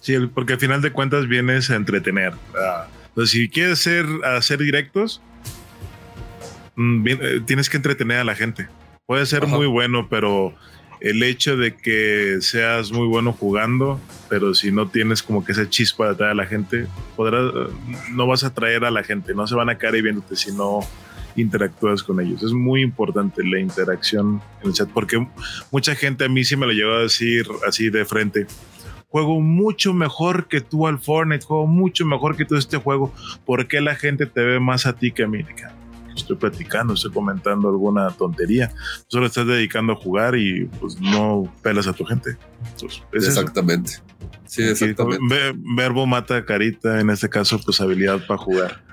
Sí, 0.00 0.16
porque 0.34 0.52
al 0.52 0.60
final 0.60 0.82
de 0.82 0.92
cuentas 0.92 1.26
vienes 1.26 1.70
a 1.70 1.76
entretener. 1.76 2.34
Entonces, 3.08 3.30
si 3.30 3.48
quieres 3.48 3.78
ser, 3.78 4.06
hacer 4.24 4.58
directos, 4.58 5.22
mm, 6.76 7.08
eh, 7.08 7.40
tienes 7.46 7.70
que 7.70 7.78
entretener 7.78 8.18
a 8.18 8.24
la 8.24 8.34
gente. 8.34 8.68
Puede 9.06 9.26
ser 9.26 9.46
muy 9.46 9.66
bueno, 9.66 10.08
pero 10.08 10.54
el 11.00 11.22
hecho 11.22 11.56
de 11.56 11.74
que 11.74 12.38
seas 12.40 12.92
muy 12.92 13.06
bueno 13.06 13.32
jugando, 13.32 14.00
pero 14.28 14.54
si 14.54 14.70
no 14.70 14.88
tienes 14.88 15.22
como 15.22 15.44
que 15.44 15.52
esa 15.52 15.68
chispa 15.68 16.06
de 16.06 16.10
atraer 16.12 16.32
a 16.32 16.34
la 16.34 16.46
gente, 16.46 16.86
no 18.12 18.26
vas 18.26 18.44
a 18.44 18.48
atraer 18.48 18.84
a 18.84 18.90
la 18.90 19.02
gente, 19.02 19.34
no 19.34 19.46
se 19.46 19.54
van 19.54 19.70
a 19.70 19.78
ahí 19.80 20.02
viéndote 20.02 20.36
si 20.36 20.52
no 20.52 20.80
interactúas 21.36 22.02
con 22.02 22.20
ellos. 22.20 22.42
Es 22.42 22.52
muy 22.52 22.82
importante 22.82 23.42
la 23.44 23.58
interacción 23.58 24.42
en 24.62 24.68
el 24.68 24.74
chat, 24.74 24.90
porque 24.90 25.26
mucha 25.70 25.94
gente 25.94 26.24
a 26.24 26.28
mí 26.28 26.44
sí 26.44 26.56
me 26.56 26.66
lo 26.66 26.72
llegó 26.72 26.92
a 26.92 27.02
decir 27.02 27.46
así 27.66 27.88
de 27.88 28.04
frente. 28.04 28.46
Juego 29.08 29.40
mucho 29.40 29.92
mejor 29.92 30.46
que 30.46 30.60
tú 30.60 30.86
al 30.86 30.98
Fortnite, 30.98 31.44
juego 31.44 31.66
mucho 31.66 32.04
mejor 32.04 32.36
que 32.36 32.44
tú 32.44 32.56
este 32.56 32.76
juego. 32.76 33.12
¿Por 33.44 33.66
qué 33.66 33.80
la 33.80 33.96
gente 33.96 34.26
te 34.26 34.42
ve 34.42 34.60
más 34.60 34.86
a 34.86 34.92
ti 34.92 35.10
que 35.10 35.24
a 35.24 35.26
mí? 35.26 35.44
Estoy 36.22 36.36
platicando, 36.36 36.94
estoy 36.94 37.10
comentando 37.10 37.68
alguna 37.68 38.10
tontería. 38.10 38.72
Solo 39.08 39.26
estás 39.26 39.46
dedicando 39.46 39.92
a 39.92 39.96
jugar 39.96 40.36
y 40.36 40.66
pues 40.80 41.00
no 41.00 41.52
pelas 41.62 41.86
a 41.86 41.92
tu 41.92 42.04
gente. 42.04 42.36
exactamente. 43.12 43.98
Sí, 44.46 44.62
exactamente. 44.62 45.54
verbo 45.76 46.06
mata 46.06 46.44
carita, 46.44 47.00
en 47.00 47.10
este 47.10 47.28
caso, 47.28 47.60
pues 47.64 47.80
habilidad 47.80 48.26
para 48.26 48.38
jugar. 48.38 48.84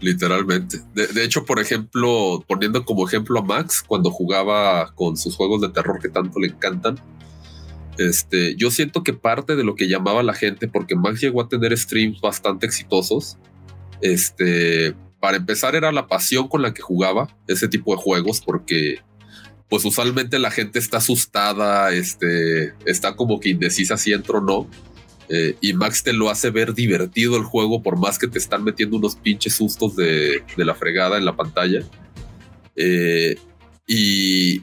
Literalmente. 0.00 0.80
De, 0.94 1.24
hecho, 1.24 1.46
por 1.46 1.60
ejemplo, 1.60 2.44
poniendo 2.46 2.84
como 2.84 3.06
ejemplo 3.06 3.38
a 3.38 3.42
Max, 3.42 3.82
cuando 3.86 4.10
jugaba 4.10 4.92
con 4.94 5.16
sus 5.16 5.34
juegos 5.34 5.62
de 5.62 5.70
terror 5.70 5.98
que 5.98 6.10
tanto 6.10 6.38
le 6.40 6.48
encantan, 6.48 6.96
este, 7.96 8.54
yo 8.56 8.70
siento 8.70 9.02
que 9.02 9.14
parte 9.14 9.56
de 9.56 9.64
lo 9.64 9.76
que 9.76 9.88
llamaba 9.88 10.22
la 10.22 10.34
gente, 10.34 10.68
porque 10.68 10.94
Max 10.96 11.20
llegó 11.20 11.40
a 11.40 11.48
tener 11.48 11.76
streams 11.78 12.20
bastante 12.20 12.66
exitosos, 12.66 13.38
este, 14.02 14.94
para 15.24 15.38
empezar 15.38 15.74
era 15.74 15.90
la 15.90 16.06
pasión 16.06 16.48
con 16.48 16.60
la 16.60 16.74
que 16.74 16.82
jugaba 16.82 17.34
ese 17.48 17.66
tipo 17.66 17.96
de 17.96 18.02
juegos 18.02 18.42
porque 18.44 18.98
pues 19.70 19.82
usualmente 19.86 20.38
la 20.38 20.50
gente 20.50 20.78
está 20.78 20.98
asustada, 20.98 21.94
este, 21.94 22.74
está 22.84 23.16
como 23.16 23.40
que 23.40 23.48
indecisa 23.48 23.96
si 23.96 24.12
entro 24.12 24.40
o 24.40 24.42
no. 24.42 24.68
Eh, 25.30 25.56
y 25.62 25.72
Max 25.72 26.02
te 26.02 26.12
lo 26.12 26.28
hace 26.28 26.50
ver 26.50 26.74
divertido 26.74 27.38
el 27.38 27.42
juego 27.42 27.82
por 27.82 27.98
más 27.98 28.18
que 28.18 28.28
te 28.28 28.36
están 28.36 28.64
metiendo 28.64 28.98
unos 28.98 29.16
pinches 29.16 29.54
sustos 29.54 29.96
de, 29.96 30.42
la 30.58 30.74
fregada 30.74 31.16
en 31.16 31.24
la 31.24 31.34
pantalla. 31.34 31.82
Eh, 32.76 33.36
y, 33.86 34.60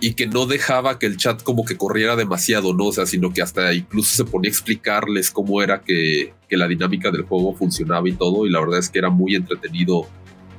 y 0.00 0.14
que 0.14 0.26
no 0.26 0.46
dejaba 0.46 0.98
que 0.98 1.06
el 1.06 1.16
chat 1.16 1.42
como 1.42 1.64
que 1.64 1.76
corriera 1.76 2.16
demasiado, 2.16 2.74
¿no? 2.74 2.86
O 2.86 2.92
sea, 2.92 3.06
sino 3.06 3.32
que 3.32 3.42
hasta 3.42 3.72
incluso 3.72 4.14
se 4.14 4.24
ponía 4.24 4.48
a 4.48 4.52
explicarles 4.52 5.30
cómo 5.30 5.62
era 5.62 5.80
que, 5.80 6.34
la 6.50 6.68
dinámica 6.68 7.10
del 7.10 7.22
juego 7.22 7.54
funcionaba 7.54 8.08
y 8.08 8.12
todo, 8.12 8.46
y 8.46 8.50
la 8.50 8.60
verdad 8.60 8.78
es 8.78 8.88
que 8.88 8.98
era 8.98 9.10
muy 9.10 9.34
entretenido 9.34 10.06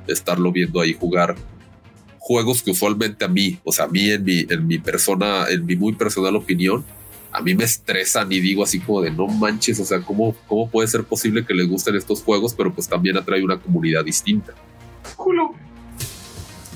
estarlo 0.06 0.52
viendo 0.52 0.80
ahí 0.80 0.92
jugar 0.92 1.34
juegos 2.18 2.62
que 2.62 2.72
usualmente 2.72 3.24
a 3.24 3.28
mí, 3.28 3.58
o 3.64 3.72
sea, 3.72 3.86
a 3.86 3.88
mí 3.88 4.10
en 4.10 4.22
mi, 4.22 4.46
en 4.48 4.66
mi 4.66 4.78
persona, 4.78 5.46
en 5.48 5.64
mi 5.64 5.76
muy 5.76 5.94
personal 5.94 6.36
opinión, 6.36 6.84
a 7.32 7.40
mí 7.40 7.54
me 7.54 7.64
estresan 7.64 8.30
y 8.30 8.40
digo 8.40 8.62
así 8.64 8.80
como 8.80 9.00
de 9.00 9.10
no 9.10 9.26
manches, 9.26 9.80
o 9.80 9.84
sea, 9.84 10.00
¿cómo, 10.02 10.34
cómo 10.46 10.68
puede 10.68 10.88
ser 10.88 11.04
posible 11.04 11.46
que 11.46 11.54
les 11.54 11.68
gusten 11.68 11.96
estos 11.96 12.22
juegos, 12.22 12.54
pero 12.54 12.74
pues 12.74 12.88
también 12.88 13.16
atrae 13.16 13.42
una 13.42 13.58
comunidad 13.58 14.04
distinta? 14.04 14.52
Culo. 15.16 15.54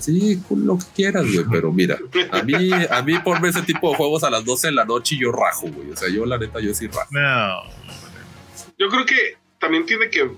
Sí, 0.03 0.43
lo 0.51 0.79
que 0.79 0.85
quieras, 0.97 1.33
güey, 1.33 1.47
pero 1.49 1.71
mira, 1.73 1.97
a 2.33 2.43
mí, 2.43 2.55
a 2.91 3.03
mí 3.03 3.19
ponme 3.21 3.51
ese 3.51 3.63
tipo 3.63 3.91
de 3.91 3.97
juegos 3.97 4.25
a 4.25 4.31
las 4.31 4.45
12 4.45 4.67
de 4.67 4.73
la 4.73 4.85
noche 4.85 5.15
y 5.15 5.21
yo 5.21 5.31
rajo, 5.31 5.69
güey. 5.69 5.93
O 5.93 5.97
sea, 5.97 6.09
yo 6.09 6.27
la 6.27 6.39
neta, 6.39 6.59
yo 6.59 6.75
sí 6.75 6.89
rajo. 6.89 7.07
No. 7.13 7.63
Yo 8.77 8.89
creo 8.89 9.07
que 9.07 9.37
también 9.61 9.87
tiene 9.87 10.11
que 10.11 10.29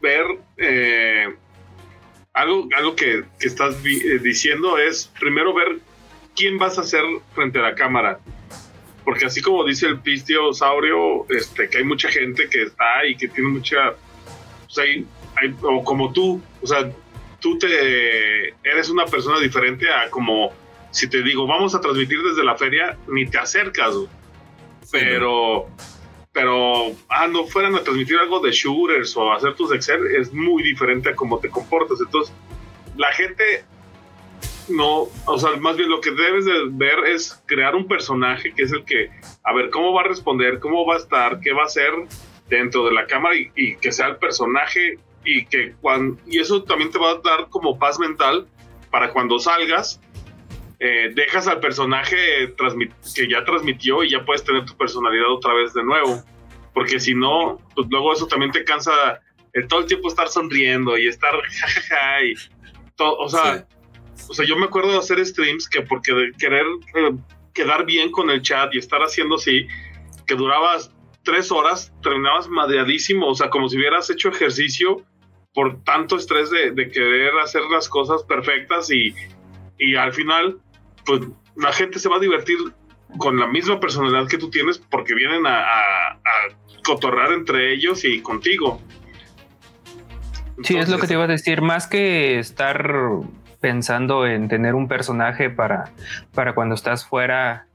ver 0.00 0.24
eh, 0.56 1.26
algo, 2.32 2.66
algo 2.74 2.96
que, 2.96 3.24
estás 3.40 3.76
eh, 3.84 4.18
diciendo 4.22 4.78
es 4.78 5.10
primero 5.20 5.52
ver 5.52 5.80
quién 6.34 6.56
vas 6.56 6.78
a 6.78 6.82
ser 6.82 7.02
frente 7.34 7.58
a 7.58 7.62
la 7.62 7.74
cámara. 7.74 8.18
Porque 9.04 9.26
así 9.26 9.42
como 9.42 9.62
dice 9.64 9.88
el 9.88 10.00
pistio 10.00 10.54
saurio, 10.54 11.26
este, 11.28 11.68
que 11.68 11.78
hay 11.78 11.84
mucha 11.84 12.08
gente 12.08 12.48
que 12.48 12.62
está 12.62 13.04
y 13.06 13.14
que 13.14 13.28
tiene 13.28 13.50
mucha. 13.50 13.94
Pues 14.64 14.78
hay, 14.78 15.06
o 15.60 15.84
como 15.84 16.14
tú, 16.14 16.40
o 16.62 16.66
sea, 16.66 16.90
tú 17.42 17.58
te 17.58 18.48
eres 18.62 18.88
una 18.88 19.04
persona 19.04 19.38
diferente 19.40 19.90
a 19.92 20.08
como 20.08 20.52
si 20.90 21.08
te 21.08 21.22
digo 21.22 21.46
vamos 21.46 21.74
a 21.74 21.80
transmitir 21.80 22.22
desde 22.22 22.44
la 22.44 22.56
feria 22.56 22.96
ni 23.08 23.26
te 23.26 23.38
acercas 23.38 23.94
pero 24.90 25.68
pero 26.32 26.92
ah 27.08 27.26
no 27.26 27.44
fueran 27.46 27.74
a 27.74 27.82
transmitir 27.82 28.16
algo 28.18 28.40
de 28.40 28.52
shooters 28.52 29.16
o 29.16 29.32
hacer 29.32 29.54
tus 29.54 29.72
excel 29.72 30.06
es 30.16 30.32
muy 30.32 30.62
diferente 30.62 31.10
a 31.10 31.16
cómo 31.16 31.38
te 31.38 31.50
comportas. 31.50 32.00
Entonces 32.00 32.34
la 32.96 33.12
gente 33.12 33.64
no, 34.68 35.08
o 35.26 35.38
sea, 35.38 35.56
más 35.56 35.76
bien 35.76 35.90
lo 35.90 36.00
que 36.00 36.10
debes 36.12 36.44
de 36.44 36.52
ver 36.70 37.06
es 37.06 37.42
crear 37.46 37.74
un 37.74 37.86
personaje 37.86 38.54
que 38.54 38.62
es 38.62 38.72
el 38.72 38.84
que, 38.84 39.10
a 39.42 39.52
ver, 39.52 39.70
cómo 39.70 39.92
va 39.92 40.02
a 40.02 40.04
responder, 40.04 40.60
cómo 40.60 40.86
va 40.86 40.94
a 40.94 40.98
estar, 40.98 41.40
qué 41.40 41.52
va 41.52 41.62
a 41.62 41.66
hacer 41.66 41.92
dentro 42.48 42.84
de 42.84 42.92
la 42.92 43.06
cámara 43.06 43.34
y 43.36 43.76
que 43.76 43.92
sea 43.92 44.06
el 44.06 44.16
personaje 44.16 44.98
y 45.24 45.44
que 45.46 45.74
cuando, 45.80 46.20
y 46.26 46.38
eso 46.38 46.62
también 46.64 46.90
te 46.90 46.98
va 46.98 47.12
a 47.12 47.20
dar 47.22 47.48
como 47.48 47.78
paz 47.78 47.98
mental 47.98 48.46
para 48.90 49.12
cuando 49.12 49.38
salgas, 49.38 50.00
eh, 50.78 51.12
dejas 51.14 51.46
al 51.46 51.60
personaje 51.60 52.52
que 53.14 53.28
ya 53.28 53.44
transmitió 53.44 54.02
y 54.02 54.10
ya 54.10 54.24
puedes 54.24 54.42
tener 54.42 54.64
tu 54.64 54.76
personalidad 54.76 55.30
otra 55.30 55.54
vez 55.54 55.72
de 55.72 55.84
nuevo. 55.84 56.22
Porque 56.74 56.98
si 56.98 57.14
no, 57.14 57.60
pues 57.74 57.86
luego 57.90 58.12
eso 58.12 58.26
también 58.26 58.50
te 58.50 58.64
cansa 58.64 59.20
todo 59.68 59.80
el 59.80 59.86
tiempo 59.86 60.08
estar 60.08 60.28
sonriendo 60.28 60.96
y 60.98 61.06
estar 61.06 61.34
jajaja 61.60 62.24
y 62.24 62.34
todo, 62.96 63.16
o 63.18 63.28
sea, 63.28 63.66
o 64.28 64.34
sea, 64.34 64.46
yo 64.46 64.56
me 64.56 64.66
acuerdo 64.66 64.92
de 64.92 64.98
hacer 64.98 65.24
streams 65.24 65.68
que 65.68 65.82
porque 65.82 66.12
de 66.12 66.32
querer 66.38 66.66
eh, 66.94 67.12
quedar 67.52 67.84
bien 67.84 68.10
con 68.10 68.30
el 68.30 68.42
chat 68.42 68.74
y 68.74 68.78
estar 68.78 69.00
haciendo 69.02 69.36
así, 69.36 69.66
que 70.26 70.34
durabas 70.34 70.90
tres 71.22 71.52
horas, 71.52 71.92
terminabas 72.02 72.48
madreadísimo, 72.48 73.28
o 73.28 73.34
sea, 73.34 73.50
como 73.50 73.68
si 73.68 73.76
hubieras 73.76 74.10
hecho 74.10 74.30
ejercicio 74.30 75.04
por 75.54 75.82
tanto 75.84 76.16
estrés 76.16 76.50
de, 76.50 76.90
querer 76.90 77.32
hacer 77.42 77.62
las 77.70 77.88
cosas 77.88 78.22
perfectas 78.22 78.90
y, 78.90 79.14
al 79.96 80.12
final, 80.12 80.58
pues 81.04 81.22
la 81.56 81.72
gente 81.72 81.98
se 81.98 82.08
va 82.08 82.16
a 82.16 82.20
divertir 82.20 82.56
con 83.18 83.38
la 83.38 83.46
misma 83.46 83.78
personalidad 83.78 84.26
que 84.28 84.38
tú 84.38 84.50
tienes 84.50 84.78
porque 84.78 85.14
vienen 85.14 85.46
a, 85.46 86.18
cotorrar 86.84 87.32
entre 87.32 87.72
ellos 87.72 88.04
y 88.04 88.20
contigo. 88.22 88.80
sí, 90.64 90.76
es 90.76 90.88
lo 90.88 90.98
que 90.98 91.06
te 91.06 91.12
iba 91.12 91.24
a 91.24 91.28
decir, 91.28 91.62
más 91.62 91.86
que 91.86 92.40
estar 92.40 92.92
pensando 93.60 94.26
en 94.26 94.48
tener 94.48 94.74
un 94.74 94.88
personaje 94.88 95.48
para, 95.48 95.92
para 96.34 96.56
cuando 96.56 96.74
estás 96.74 97.06
fuera, 97.06 97.68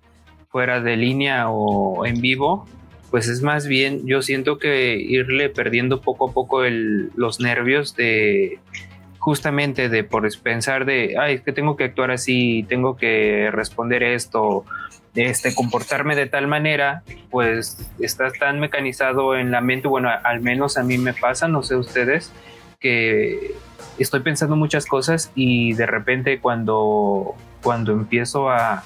fuera 0.50 0.82
de 0.82 0.98
línea 0.98 1.48
o 1.48 2.06
en 2.06 2.20
vivo, 2.20 2.68
pues 3.12 3.28
es 3.28 3.42
más 3.42 3.68
bien, 3.68 4.06
yo 4.06 4.22
siento 4.22 4.58
que 4.58 4.96
irle 4.96 5.50
perdiendo 5.50 6.02
poco 6.02 6.30
a 6.30 6.34
poco 6.34 6.64
los 6.64 7.40
nervios 7.40 7.96
de 7.96 8.60
justamente 9.20 9.90
de 9.90 10.04
por 10.04 10.28
pensar 10.42 10.86
de, 10.86 11.16
ay, 11.20 11.36
es 11.36 11.42
que 11.42 11.52
tengo 11.52 11.76
que 11.76 11.86
actuar 11.86 12.12
así, 12.12 12.66
tengo 12.70 12.96
que 12.96 13.50
responder 13.52 14.04
esto, 14.04 14.66
este, 15.16 15.54
comportarme 15.54 16.16
de 16.16 16.28
tal 16.28 16.48
manera, 16.48 17.04
pues 17.30 17.92
estás 18.00 18.34
tan 18.40 18.60
mecanizado 18.60 19.36
en 19.36 19.52
la 19.52 19.62
mente, 19.62 19.88
bueno, 19.88 20.10
al 20.24 20.42
menos 20.42 20.78
a 20.78 20.84
mí 20.84 20.98
me 20.98 21.14
pasa, 21.14 21.48
no 21.48 21.64
sé 21.64 21.76
ustedes, 21.76 22.32
que 22.80 23.56
estoy 23.98 24.20
pensando 24.22 24.56
muchas 24.56 24.86
cosas 24.86 25.32
y 25.36 25.74
de 25.74 25.88
repente 25.88 26.40
cuando 26.40 27.36
cuando 27.64 27.92
empiezo 27.92 28.50
a, 28.50 28.84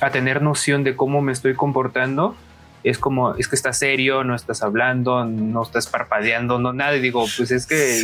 a 0.00 0.10
tener 0.10 0.42
noción 0.42 0.84
de 0.84 0.94
cómo 0.94 1.22
me 1.22 1.32
estoy 1.32 1.54
comportando, 1.54 2.36
es 2.84 2.98
como, 2.98 3.34
es 3.36 3.48
que 3.48 3.54
estás 3.54 3.78
serio, 3.78 4.24
no 4.24 4.34
estás 4.34 4.62
hablando, 4.62 5.24
no 5.24 5.62
estás 5.62 5.86
parpadeando, 5.86 6.58
no 6.58 6.72
nada. 6.72 6.96
Y 6.96 7.00
digo, 7.00 7.24
pues 7.36 7.50
es 7.50 7.66
que 7.66 8.00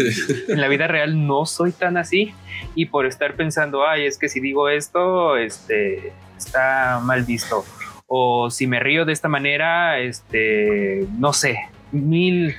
en 0.48 0.60
la 0.60 0.68
vida 0.68 0.86
real 0.86 1.26
no 1.26 1.46
soy 1.46 1.72
tan 1.72 1.96
así. 1.96 2.32
Y 2.74 2.86
por 2.86 3.06
estar 3.06 3.34
pensando, 3.34 3.86
ay, 3.86 4.06
es 4.06 4.18
que 4.18 4.28
si 4.28 4.40
digo 4.40 4.68
esto, 4.68 5.36
este, 5.36 6.12
está 6.36 7.00
mal 7.02 7.24
visto. 7.24 7.64
O 8.06 8.50
si 8.50 8.66
me 8.66 8.80
río 8.80 9.04
de 9.04 9.12
esta 9.12 9.28
manera, 9.28 9.98
este, 9.98 11.06
no 11.18 11.32
sé, 11.32 11.58
mil, 11.92 12.54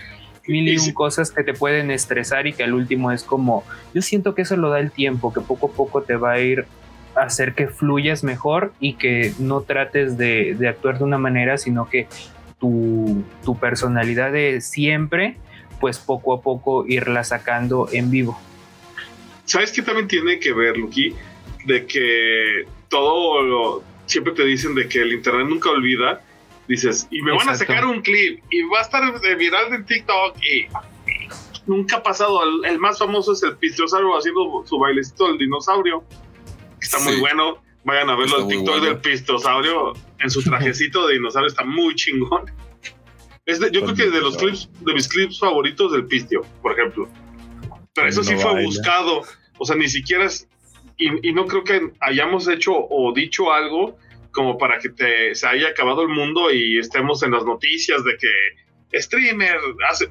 mil 0.48 0.68
y 0.68 0.78
un 0.78 0.94
cosas 0.94 1.32
que 1.32 1.44
te 1.44 1.54
pueden 1.54 1.90
estresar 1.90 2.48
y 2.48 2.54
que 2.54 2.64
al 2.64 2.74
último 2.74 3.12
es 3.12 3.24
como, 3.24 3.64
yo 3.94 4.02
siento 4.02 4.36
que 4.36 4.44
eso 4.44 4.58
lo 4.58 4.70
da 4.70 4.80
el 4.80 4.92
tiempo, 4.92 5.34
que 5.34 5.42
poco 5.42 5.68
a 5.68 5.72
poco 5.72 6.02
te 6.04 6.18
va 6.18 6.34
a 6.34 6.40
ir 6.40 6.66
hacer 7.24 7.54
que 7.54 7.68
fluyas 7.68 8.24
mejor 8.24 8.74
y 8.80 8.94
que 8.94 9.34
no 9.40 9.62
trates 9.62 10.18
de, 10.18 10.58
actuar 10.68 10.98
de 11.00 11.04
una 11.04 11.18
manera, 11.18 11.58
sino 11.58 11.90
que 11.90 12.08
tu, 12.60 13.24
personalidad 13.60 14.32
de 14.32 14.62
siempre, 14.62 15.38
pues 15.80 15.98
poco 15.98 16.34
a 16.34 16.42
poco 16.42 16.86
irla 16.88 17.24
sacando 17.24 17.88
en 17.92 18.12
vivo. 18.12 18.40
¿Sabes 19.46 19.72
qué 19.72 19.82
también 19.82 20.08
tiene 20.08 20.40
que 20.40 20.54
ver, 20.54 20.78
Lucky? 20.78 21.16
De 21.66 21.86
que 21.86 22.66
todo 22.88 23.42
lo, 23.42 23.84
siempre 24.06 24.34
te 24.34 24.44
dicen 24.44 24.76
de 24.76 24.88
que 24.88 25.02
el 25.02 25.14
internet 25.14 25.48
nunca 25.48 25.70
olvida. 25.70 26.22
Dices, 26.68 27.08
y 27.10 27.22
me 27.24 27.32
van 27.32 27.50
a 27.50 27.56
sacar 27.56 27.84
un 27.86 28.02
clip 28.02 28.44
y 28.52 28.62
va 28.64 28.80
a 28.80 28.82
estar 28.82 29.02
viral 29.38 29.74
en 29.74 29.86
TikTok 29.86 30.38
y 30.38 30.68
nunca 31.66 31.98
ha 31.98 32.04
pasado. 32.04 32.42
El, 32.64 32.78
más 32.80 33.00
famoso 33.00 33.34
es 33.34 33.42
el 33.44 33.56
Pistiosaurio 33.58 34.16
haciendo 34.18 34.64
su 34.68 34.78
bailecito 34.78 35.28
del 35.28 35.38
dinosaurio 35.38 36.04
está 36.82 37.00
muy 37.00 37.20
bueno. 37.20 37.62
Vayan 37.84 38.10
a 38.10 38.16
verlo 38.16 38.40
el 38.40 38.48
TikTok 38.48 38.82
del 38.82 38.98
pistosaurio 38.98 39.94
en 40.20 40.30
su 40.30 40.44
trajecito 40.44 41.08
de 41.08 41.14
dinosaurio, 41.14 41.48
está 41.48 41.64
muy 41.64 41.96
chingón. 41.96 42.46
yo 43.46 43.82
creo 43.84 43.96
que 43.96 44.10
de 44.10 44.22
los 44.22 44.38
clips, 44.38 44.70
de 44.82 44.94
mis 44.94 45.08
clips 45.08 45.40
favoritos 45.40 45.92
del 45.94 46.06
pistio, 46.06 46.46
por 46.62 46.74
ejemplo. 46.74 47.10
Pero 47.94 48.08
eso 48.08 48.24
sí 48.24 48.36
fue 48.36 48.64
buscado. 48.64 49.24
O 49.58 49.66
sea, 49.66 49.76
ni 49.76 49.88
siquiera 49.88 50.26
es. 50.26 50.48
Y, 50.98 51.32
no 51.32 51.46
creo 51.46 51.64
que 51.64 51.92
hayamos 52.02 52.48
hecho 52.50 52.74
o 52.76 53.14
dicho 53.14 53.54
algo 53.54 53.98
como 54.32 54.58
para 54.58 54.80
que 54.80 54.90
te, 54.90 55.34
se 55.34 55.48
haya 55.48 55.70
acabado 55.70 56.02
el 56.02 56.10
mundo 56.10 56.52
y 56.52 56.78
estemos 56.78 57.24
en 57.24 57.32
las 57.32 57.46
noticias 57.46 58.04
de 58.04 58.18
que 58.18 59.00
streamer 59.00 59.58
hace 59.90 60.10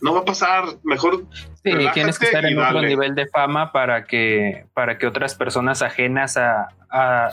no 0.00 0.14
va 0.14 0.20
a 0.20 0.24
pasar, 0.24 0.64
mejor. 0.82 1.26
Sí, 1.62 1.72
tienes 1.94 2.18
que 2.18 2.26
estar 2.26 2.44
en 2.44 2.58
otro 2.58 2.82
nivel 2.82 3.14
de 3.14 3.26
fama 3.26 3.72
para 3.72 4.04
que, 4.04 4.66
para 4.74 4.98
que 4.98 5.06
otras 5.06 5.34
personas 5.34 5.82
ajenas 5.82 6.36
a, 6.36 6.68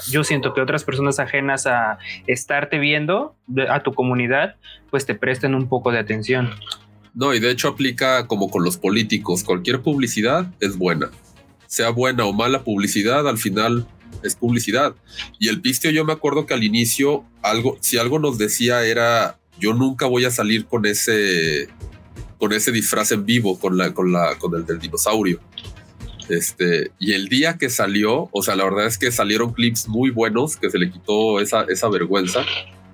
yo 0.09 0.23
siento 0.23 0.53
que 0.53 0.61
otras 0.61 0.83
personas 0.83 1.19
ajenas 1.19 1.67
a 1.67 1.99
estarte 2.27 2.79
viendo, 2.79 3.35
a 3.69 3.81
tu 3.83 3.93
comunidad, 3.93 4.55
pues 4.89 5.05
te 5.05 5.15
presten 5.15 5.53
un 5.53 5.69
poco 5.69 5.91
de 5.91 5.99
atención. 5.99 6.49
No, 7.13 7.33
y 7.33 7.39
de 7.39 7.51
hecho 7.51 7.67
aplica 7.67 8.25
como 8.27 8.49
con 8.49 8.63
los 8.63 8.77
políticos, 8.77 9.43
cualquier 9.43 9.81
publicidad 9.81 10.47
es 10.61 10.77
buena. 10.77 11.11
Sea 11.67 11.89
buena 11.89 12.25
o 12.25 12.33
mala 12.33 12.63
publicidad, 12.63 13.27
al 13.27 13.37
final 13.37 13.85
es 14.23 14.35
publicidad. 14.35 14.95
Y 15.39 15.49
el 15.49 15.61
pistio 15.61 15.91
yo 15.91 16.05
me 16.05 16.13
acuerdo 16.13 16.45
que 16.45 16.53
al 16.53 16.63
inicio 16.63 17.25
algo, 17.41 17.77
si 17.81 17.97
algo 17.97 18.17
nos 18.17 18.37
decía 18.37 18.83
era, 18.83 19.37
yo 19.59 19.73
nunca 19.73 20.05
voy 20.05 20.25
a 20.25 20.31
salir 20.31 20.65
con 20.65 20.85
ese 20.85 21.67
con 22.41 22.53
ese 22.53 22.71
disfraz 22.71 23.11
en 23.11 23.23
vivo, 23.23 23.59
con, 23.59 23.77
la, 23.77 23.93
con, 23.93 24.11
la, 24.11 24.35
con 24.39 24.55
el 24.55 24.65
del 24.65 24.79
dinosaurio. 24.79 25.39
Este, 26.27 26.89
y 26.97 27.13
el 27.13 27.29
día 27.29 27.59
que 27.59 27.69
salió, 27.69 28.29
o 28.31 28.41
sea, 28.41 28.55
la 28.55 28.63
verdad 28.63 28.87
es 28.87 28.97
que 28.97 29.11
salieron 29.11 29.53
clips 29.53 29.87
muy 29.87 30.09
buenos, 30.09 30.57
que 30.57 30.71
se 30.71 30.79
le 30.79 30.89
quitó 30.89 31.39
esa, 31.39 31.65
esa 31.69 31.87
vergüenza, 31.87 32.43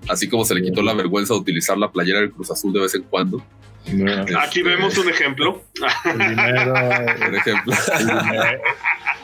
así 0.09 0.27
como 0.27 0.43
se 0.43 0.53
le 0.53 0.61
quitó 0.61 0.81
la 0.81 0.93
vergüenza 0.93 1.33
de 1.33 1.39
utilizar 1.39 1.77
la 1.77 1.89
playera 1.89 2.19
del 2.19 2.31
Cruz 2.31 2.51
Azul 2.51 2.73
de 2.73 2.81
vez 2.81 2.95
en 2.95 3.03
cuando. 3.03 3.41
Aquí 3.87 4.59
este, 4.59 4.63
vemos 4.63 4.97
un 4.97 5.09
ejemplo. 5.09 5.63
El 6.03 6.17
dinero, 6.17 6.75
el 7.25 7.35
ejemplo. 7.35 7.73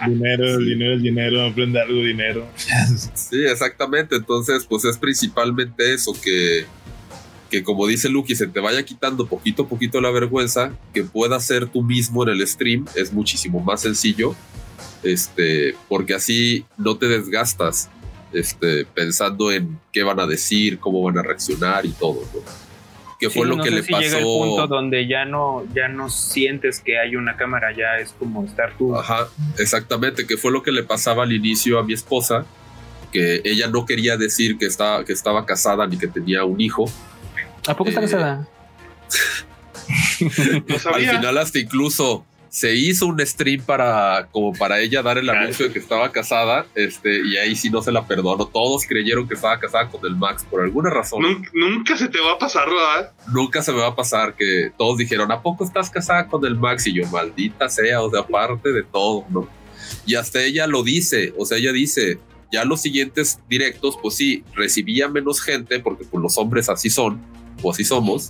El 0.05 0.13
dinero, 0.13 0.45
el 0.45 0.65
dinero, 0.65 0.93
el 0.93 1.01
dinero, 1.01 1.45
aprende 1.47 1.81
algo 1.81 1.99
dinero. 2.01 2.47
Sí, 3.13 3.43
exactamente. 3.43 4.15
Entonces, 4.15 4.65
pues 4.69 4.85
es 4.85 4.97
principalmente 4.97 5.93
eso 5.93 6.13
que 6.23 6.65
que 7.53 7.61
como 7.61 7.85
dice 7.85 8.09
Lucky, 8.09 8.35
se 8.35 8.47
te 8.47 8.59
vaya 8.59 8.83
quitando 8.83 9.27
poquito 9.27 9.61
a 9.61 9.67
poquito 9.67 10.01
la 10.01 10.09
vergüenza, 10.09 10.71
que 10.91 11.03
puedas 11.03 11.45
ser 11.45 11.67
tú 11.67 11.83
mismo 11.83 12.23
en 12.23 12.29
el 12.29 12.47
stream, 12.47 12.87
es 12.95 13.13
muchísimo 13.13 13.59
más 13.59 13.81
sencillo, 13.81 14.35
este, 15.03 15.75
porque 15.87 16.15
así 16.15 16.65
no 16.79 16.97
te 16.97 17.07
desgastas 17.07 17.91
este, 18.31 18.85
pensando 18.85 19.51
en 19.51 19.79
qué 19.91 20.01
van 20.01 20.19
a 20.19 20.25
decir, 20.25 20.79
cómo 20.79 21.03
van 21.03 21.19
a 21.19 21.21
reaccionar 21.21 21.85
y 21.85 21.91
todo, 21.91 22.23
¿Qué 23.19 23.29
fue 23.29 23.45
lo 23.45 23.57
que 23.59 23.69
le 23.69 23.83
pasó? 23.83 24.01
Llega 24.01 24.17
el 24.17 24.23
punto 24.23 24.65
donde 24.65 25.07
ya 25.07 25.23
no, 25.23 25.63
ya 25.75 25.87
no 25.89 26.09
sientes 26.09 26.79
que 26.79 26.97
hay 26.97 27.15
una 27.15 27.37
cámara, 27.37 27.71
ya 27.71 27.99
es 27.99 28.15
como 28.17 28.43
estar 28.43 28.75
tú. 28.79 28.95
Ajá, 28.95 29.27
exactamente, 29.59 30.25
que 30.25 30.37
fue 30.37 30.51
lo 30.51 30.63
que 30.63 30.71
le 30.71 30.81
pasaba 30.81 31.21
al 31.21 31.31
inicio 31.31 31.77
a 31.77 31.83
mi 31.83 31.93
esposa, 31.93 32.47
que 33.11 33.41
ella 33.45 33.67
no 33.67 33.85
quería 33.85 34.17
decir 34.17 34.57
que 34.57 34.65
estaba, 34.65 35.05
que 35.05 35.13
estaba 35.13 35.45
casada 35.45 35.85
ni 35.85 35.99
que 35.99 36.07
tenía 36.07 36.43
un 36.45 36.59
hijo, 36.59 36.85
¿A 37.67 37.75
poco 37.75 37.89
está 37.89 38.01
eh, 38.01 38.03
casada? 38.03 38.47
Al 40.93 41.01
final 41.01 41.37
hasta 41.37 41.59
incluso 41.59 42.25
se 42.53 42.75
hizo 42.75 43.07
un 43.07 43.19
stream 43.25 43.63
para 43.63 44.27
como 44.31 44.53
para 44.53 44.79
ella 44.79 45.01
dar 45.01 45.17
el 45.17 45.27
anuncio 45.27 45.65
de 45.65 45.73
que 45.73 45.79
estaba 45.79 46.11
casada, 46.11 46.67
este, 46.75 47.25
y 47.25 47.35
ahí 47.37 47.55
sí 47.55 47.71
no 47.71 47.81
se 47.81 47.91
la 47.91 48.05
perdono. 48.05 48.45
Todos 48.45 48.85
creyeron 48.87 49.27
que 49.27 49.33
estaba 49.33 49.59
casada 49.59 49.89
con 49.89 50.05
el 50.05 50.15
Max 50.15 50.45
por 50.47 50.61
alguna 50.61 50.91
razón. 50.91 51.23
Nunca, 51.51 51.97
se 51.97 52.09
te 52.09 52.19
va 52.19 52.33
a 52.33 52.37
pasar, 52.37 52.69
¿verdad? 52.69 53.11
Nunca 53.33 53.63
se 53.63 53.71
me 53.71 53.79
va 53.79 53.87
a 53.87 53.95
pasar 53.95 54.35
que 54.35 54.71
todos 54.77 54.99
dijeron, 54.99 55.31
¿a 55.31 55.41
poco 55.41 55.63
estás 55.63 55.89
casada 55.89 56.27
con 56.27 56.45
el 56.45 56.55
Max? 56.55 56.85
Y 56.85 56.93
yo, 56.93 57.07
maldita 57.07 57.69
sea, 57.69 58.03
o 58.03 58.11
sea, 58.11 58.19
aparte 58.19 58.71
de 58.71 58.83
todo, 58.83 59.25
¿no? 59.29 59.49
Y 60.05 60.13
hasta 60.13 60.43
ella 60.43 60.67
lo 60.67 60.83
dice, 60.83 61.33
o 61.39 61.47
sea, 61.47 61.57
ella 61.57 61.71
dice, 61.71 62.19
ya 62.51 62.65
los 62.65 62.83
siguientes 62.83 63.39
directos, 63.49 63.97
pues 63.99 64.13
sí, 64.13 64.43
recibía 64.53 65.07
menos 65.07 65.41
gente, 65.41 65.79
porque 65.79 66.05
pues 66.05 66.21
los 66.21 66.37
hombres 66.37 66.69
así 66.69 66.91
son, 66.91 67.19
o 67.63 67.71
así 67.71 67.83
somos, 67.83 68.29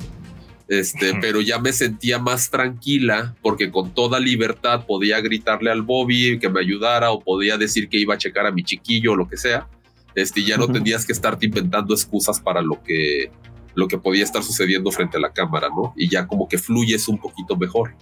este, 0.68 1.14
pero 1.20 1.42
ya 1.42 1.60
me 1.60 1.74
sentía 1.74 2.20
más 2.20 2.50
tranquila 2.50 3.36
porque 3.42 3.70
con 3.70 3.94
toda 3.94 4.20
libertad 4.20 4.86
podía 4.86 5.20
gritarle 5.20 5.70
al 5.70 5.82
Bobby 5.82 6.40
que 6.40 6.50
me 6.50 6.62
ayudara 6.62 7.12
o 7.12 7.20
podía 7.20 7.58
decir 7.58 7.90
que 7.90 7.98
iba 7.98 8.14
a 8.14 8.18
checar 8.18 8.46
a 8.46 8.52
mi 8.52 8.64
chiquillo 8.64 9.12
o 9.12 9.16
lo 9.16 9.28
que 9.28 9.38
sea. 9.38 9.68
Este, 10.16 10.44
ya 10.44 10.58
no 10.58 10.68
tenías 10.68 11.06
que 11.06 11.12
estarte 11.12 11.48
inventando 11.48 11.94
excusas 11.94 12.40
para 12.40 12.62
lo 12.62 12.82
que, 12.84 13.32
lo 13.76 13.88
que 13.88 13.98
podía 13.98 14.24
estar 14.24 14.44
sucediendo 14.44 14.92
frente 14.92 15.18
a 15.18 15.20
la 15.20 15.34
cámara, 15.34 15.68
¿no? 15.70 15.94
Y 15.98 16.08
ya 16.08 16.28
como 16.28 16.48
que 16.48 16.58
fluyes 16.58 17.08
un 17.08 17.20
poquito 17.20 17.58
mejor. 17.58 17.96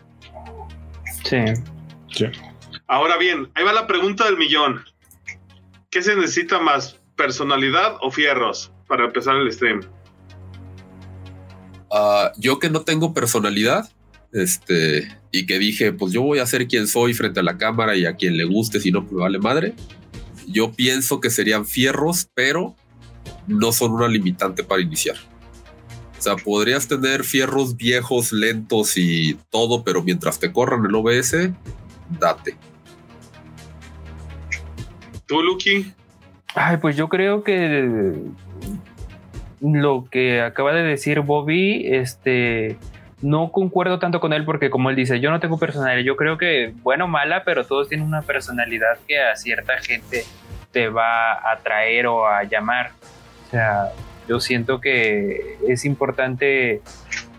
Sí. 1.23 1.37
sí. 2.09 2.25
Ahora 2.87 3.17
bien, 3.17 3.49
ahí 3.55 3.63
va 3.63 3.73
la 3.73 3.87
pregunta 3.87 4.25
del 4.25 4.37
millón. 4.37 4.83
¿Qué 5.89 6.01
se 6.01 6.15
necesita 6.15 6.59
más, 6.59 6.99
personalidad 7.15 7.95
o 8.01 8.11
fierros 8.11 8.71
para 8.87 9.05
empezar 9.05 9.35
el 9.37 9.51
stream? 9.51 9.81
Ah, 11.91 12.31
yo 12.37 12.59
que 12.59 12.69
no 12.69 12.81
tengo 12.81 13.13
personalidad, 13.13 13.89
este, 14.31 15.09
y 15.31 15.45
que 15.45 15.59
dije, 15.59 15.91
pues 15.91 16.13
yo 16.13 16.21
voy 16.21 16.39
a 16.39 16.45
ser 16.45 16.67
quien 16.67 16.87
soy 16.87 17.13
frente 17.13 17.41
a 17.41 17.43
la 17.43 17.57
cámara 17.57 17.95
y 17.95 18.05
a 18.05 18.15
quien 18.15 18.37
le 18.37 18.45
guste, 18.45 18.79
si 18.79 18.91
no, 18.91 19.01
me 19.01 19.19
vale 19.19 19.39
madre. 19.39 19.73
Yo 20.47 20.71
pienso 20.71 21.19
que 21.19 21.29
serían 21.29 21.65
fierros, 21.65 22.29
pero 22.33 22.75
no 23.47 23.71
son 23.71 23.91
una 23.91 24.07
limitante 24.07 24.63
para 24.63 24.81
iniciar. 24.81 25.17
O 26.17 26.21
sea, 26.21 26.35
podrías 26.35 26.87
tener 26.87 27.23
fierros 27.23 27.75
viejos, 27.75 28.31
lentos 28.31 28.95
y 28.95 29.37
todo, 29.49 29.83
pero 29.83 30.03
mientras 30.03 30.39
te 30.39 30.51
corran 30.51 30.85
el 30.85 30.93
OBS, 30.93 31.49
date. 32.19 32.55
¿Tú, 35.25 35.41
Lucky? 35.41 35.93
Ay, 36.53 36.77
pues 36.77 36.95
yo 36.95 37.09
creo 37.09 37.43
que 37.43 38.13
lo 39.61 40.05
que 40.09 40.41
acaba 40.41 40.73
de 40.73 40.83
decir 40.83 41.19
Bobby, 41.21 41.83
este, 41.93 42.77
no 43.21 43.51
concuerdo 43.51 43.99
tanto 43.99 44.19
con 44.19 44.33
él 44.33 44.43
porque 44.43 44.69
como 44.69 44.89
él 44.89 44.95
dice, 44.95 45.19
yo 45.19 45.29
no 45.29 45.39
tengo 45.39 45.59
personalidad, 45.59 46.03
yo 46.03 46.15
creo 46.15 46.37
que 46.37 46.73
bueno 46.81 47.05
o 47.05 47.07
mala, 47.07 47.43
pero 47.43 47.65
todos 47.65 47.87
tienen 47.87 48.07
una 48.07 48.23
personalidad 48.23 48.97
que 49.07 49.19
a 49.19 49.35
cierta 49.35 49.77
gente 49.77 50.23
te 50.71 50.89
va 50.89 51.33
a 51.33 51.51
atraer 51.53 52.07
o 52.07 52.27
a 52.27 52.43
llamar. 52.43 52.91
O 53.47 53.51
sea, 53.51 53.89
yo 54.27 54.39
siento 54.39 54.81
que 54.81 55.57
es 55.67 55.85
importante 55.85 56.81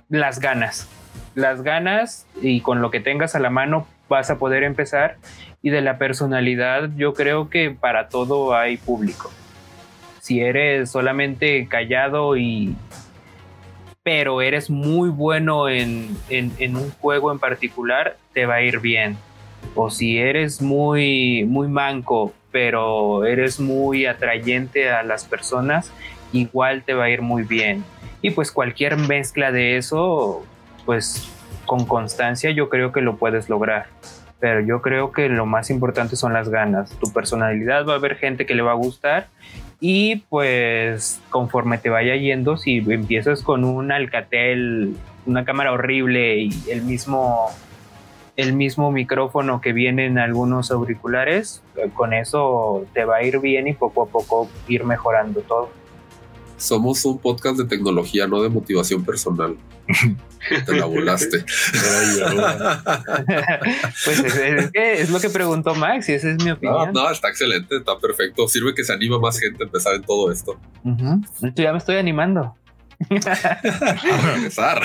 las 0.08 0.38
ganas, 0.38 0.88
las 1.35 1.62
ganas 1.62 2.26
y 2.40 2.61
con 2.61 2.82
lo 2.82 2.90
que 2.90 3.00
tengas 3.00 3.35
a 3.35 3.40
la 3.40 3.50
mano 3.50 3.87
vas 4.08 4.30
a 4.30 4.38
poder 4.38 4.62
empezar. 4.62 5.16
Y 5.62 5.70
de 5.70 5.80
la 5.80 5.96
personalidad 5.96 6.90
yo 6.96 7.14
creo 7.14 7.48
que 7.48 7.70
para 7.70 8.08
todo 8.08 8.54
hay 8.54 8.76
público 8.76 9.30
si 10.22 10.40
eres 10.40 10.88
solamente 10.88 11.66
callado 11.66 12.37
y 12.37 12.76
pero 14.04 14.40
eres 14.40 14.70
muy 14.70 15.11
bueno 15.11 15.68
en, 15.68 16.16
un 16.30 16.90
juego 17.00 17.32
en 17.32 17.40
particular, 17.40 18.16
te 18.32 18.46
va 18.46 18.54
a 18.54 18.62
ir 18.62 18.78
bien. 18.78 19.16
O 19.74 19.90
si 19.90 20.18
eres 20.18 20.62
muy, 20.62 21.44
muy 21.44 21.66
manco 21.66 22.32
pero 22.52 23.24
eres 23.24 23.58
muy 23.58 24.06
atrayente 24.06 24.92
a 24.92 25.02
las 25.02 25.24
personas, 25.24 25.90
igual 26.32 26.85
te 26.85 26.94
va 26.94 27.04
a 27.04 27.11
ir 27.11 27.22
muy 27.22 27.42
bien. 27.42 27.82
Y 28.20 28.30
pues 28.30 28.52
cualquier 28.52 28.96
mezcla 28.98 29.50
de 29.50 29.76
eso, 29.76 30.46
pues 30.85 31.28
con 31.66 31.85
constancia 31.85 32.50
yo 32.52 32.68
creo 32.68 32.92
que 32.92 33.00
lo 33.00 33.16
puedes 33.16 33.48
lograr. 33.48 33.87
Pero 34.38 34.61
yo 34.61 34.82
creo 34.82 35.11
que 35.11 35.28
lo 35.28 35.46
más 35.46 35.70
importante 35.70 36.14
son 36.14 36.32
las 36.32 36.48
ganas. 36.48 36.96
Tu 37.00 37.12
personalidad 37.12 37.87
va 37.88 37.94
a 37.94 37.96
haber 37.96 38.16
gente 38.16 38.46
que 38.46 38.54
le 38.54 38.62
va 38.62 38.72
a 38.72 38.74
gustar 38.74 39.28
y 39.85 40.16
pues 40.29 41.21
conforme 41.29 41.77
te 41.77 41.90
vaya 41.90 42.14
yendo, 42.14 42.57
si 42.57 42.77
empiezas 42.77 43.42
con 43.42 43.64
un 43.64 43.90
Alcatel, 43.90 44.95
una 45.27 45.45
cámara 45.45 45.73
horrible 45.73 46.37
y 46.37 46.51
el 46.71 46.83
mismo 46.83 47.49
el 48.37 48.53
mismo 48.53 48.92
micrófono 48.92 49.61
que 49.61 49.73
viene 49.73 50.07
en 50.07 50.18
algunos 50.18 50.71
auriculares, 50.71 51.64
con 51.95 52.14
eso 52.14 52.87
te 52.95 53.05
va 53.05 53.16
a 53.16 53.23
ir 53.25 53.40
bien 53.40 53.66
y 53.66 53.73
poco 53.73 54.05
a 54.05 54.07
poco 54.07 54.49
ir 54.68 54.85
mejorando 54.85 55.40
todo. 55.40 55.71
Somos 56.62 57.05
un 57.05 57.18
podcast 57.18 57.59
de 57.59 57.64
tecnología, 57.64 58.29
no 58.29 58.40
de 58.40 58.48
motivación 58.48 59.05
personal. 59.05 59.57
Te 60.64 60.77
la 60.77 60.87
volaste. 60.87 61.38
pues 64.05 64.20
es, 64.20 64.70
es, 64.72 65.11
lo 65.11 65.18
que 65.18 65.29
preguntó 65.29 65.75
Max 65.75 66.09
y 66.09 66.12
esa 66.12 66.31
es 66.31 66.44
mi 66.44 66.53
opinión. 66.53 66.92
No, 66.92 67.11
está 67.11 67.31
excelente, 67.31 67.79
está 67.79 67.98
perfecto. 67.98 68.46
Sirve 68.46 68.75
que 68.75 68.85
se 68.85 68.92
anima 68.92 69.18
más 69.18 69.40
gente 69.40 69.64
a 69.64 69.66
empezar 69.66 69.96
en 69.96 70.03
todo 70.03 70.31
esto. 70.31 70.57
ya 71.57 71.72
me 71.72 71.79
estoy 71.79 71.96
animando. 71.96 72.55
a 73.27 73.59
regresar. 74.35 74.83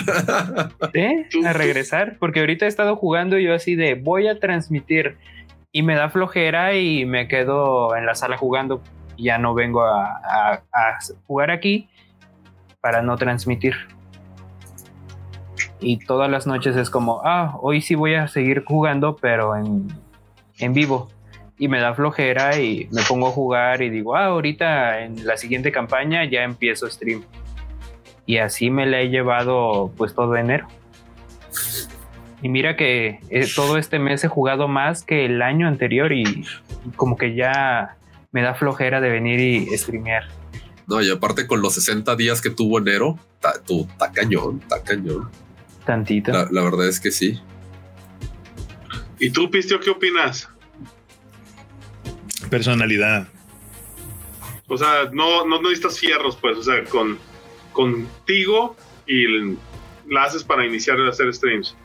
A 1.45 1.53
regresar, 1.53 2.17
porque 2.19 2.39
ahorita 2.39 2.65
he 2.65 2.69
estado 2.69 2.95
jugando 2.95 3.37
yo 3.37 3.53
así 3.53 3.75
de 3.75 3.93
voy 3.93 4.27
a 4.27 4.39
transmitir 4.39 5.17
y 5.71 5.83
me 5.83 5.93
da 5.93 6.09
flojera 6.09 6.75
y 6.75 7.05
me 7.05 7.27
quedo 7.27 7.95
en 7.95 8.07
la 8.07 8.15
sala 8.15 8.35
jugando. 8.35 8.81
Ya 9.17 9.37
no 9.37 9.53
vengo 9.53 9.83
a, 9.83 10.61
jugar 11.25 11.51
aquí 11.51 11.89
para 12.81 13.01
no 13.01 13.17
transmitir. 13.17 13.75
Y 15.79 15.97
todas 16.05 16.29
las 16.29 16.47
noches 16.47 16.75
es 16.75 16.89
como, 16.89 17.21
ah, 17.23 17.57
hoy 17.61 17.81
sí 17.81 17.95
voy 17.95 18.15
a 18.15 18.27
seguir 18.27 18.63
jugando, 18.65 19.15
pero 19.15 19.55
en, 19.55 19.87
en 20.59 20.73
vivo 20.73 21.09
y 21.59 21.67
me 21.67 21.79
da 21.79 21.93
flojera 21.93 22.59
y 22.59 22.87
me 22.91 23.01
pongo 23.03 23.27
a 23.27 23.31
jugar 23.31 23.81
y 23.81 23.89
digo, 23.89 24.15
ah, 24.15 24.25
ahorita 24.25 25.01
en 25.01 25.25
la 25.25 25.37
siguiente 25.37 25.71
campaña 25.71 26.23
ya 26.25 26.43
empiezo 26.43 26.89
stream 26.89 27.23
y 28.27 28.37
así 28.37 28.69
me 28.69 28.85
la 28.85 28.99
he 29.01 29.09
llevado 29.09 29.91
pues 29.97 30.13
todo 30.13 30.35
enero. 30.35 30.67
Y 32.43 32.49
mira 32.49 32.75
que 32.75 33.19
eh, 33.29 33.47
todo 33.55 33.77
este 33.77 33.97
mes 33.97 34.23
he 34.23 34.27
jugado 34.27 34.67
más 34.67 35.03
que 35.03 35.25
el 35.25 35.41
año 35.41 35.67
anterior 35.67 36.13
y, 36.13 36.45
como 36.95 37.17
que 37.17 37.33
ya 37.33 37.97
me 38.31 38.41
da 38.41 38.53
flojera 38.55 39.01
de 39.01 39.09
venir 39.09 39.39
y 39.39 39.77
streamear. 39.77 40.25
No, 40.87 41.01
y 41.01 41.09
aparte 41.09 41.47
con 41.47 41.61
los 41.61 41.73
60 41.73 42.15
días 42.15 42.41
que 42.41 42.49
tuvo 42.49 42.79
enero, 42.79 43.19
está 43.35 44.11
cañón, 44.11 44.61
está 44.61 44.83
cañón. 44.83 45.29
Tantito. 45.85 46.31
La, 46.31 46.63
verdad 46.63 46.87
es 46.87 46.99
que 46.99 47.11
sí. 47.11 47.39
¿Y 49.19 49.29
tú, 49.31 49.49
Pistio, 49.49 49.79
qué 49.79 49.89
opinas? 49.89 50.49
Personalidad. 52.49 53.27
O 54.67 54.77
sea, 54.77 55.09
no, 55.11 55.45
no 55.45 55.61
necesitas 55.61 55.99
fierros, 55.99 56.37
pues, 56.37 56.57
o 56.57 56.63
sea, 56.63 56.83
con 56.85 57.17
contigo 57.73 58.75
y 59.05 59.55
la 60.09 60.23
haces 60.23 60.43
para 60.43 60.65
iniciar 60.65 60.99
a 60.99 61.09
hacer 61.09 61.33
streams. 61.33 61.75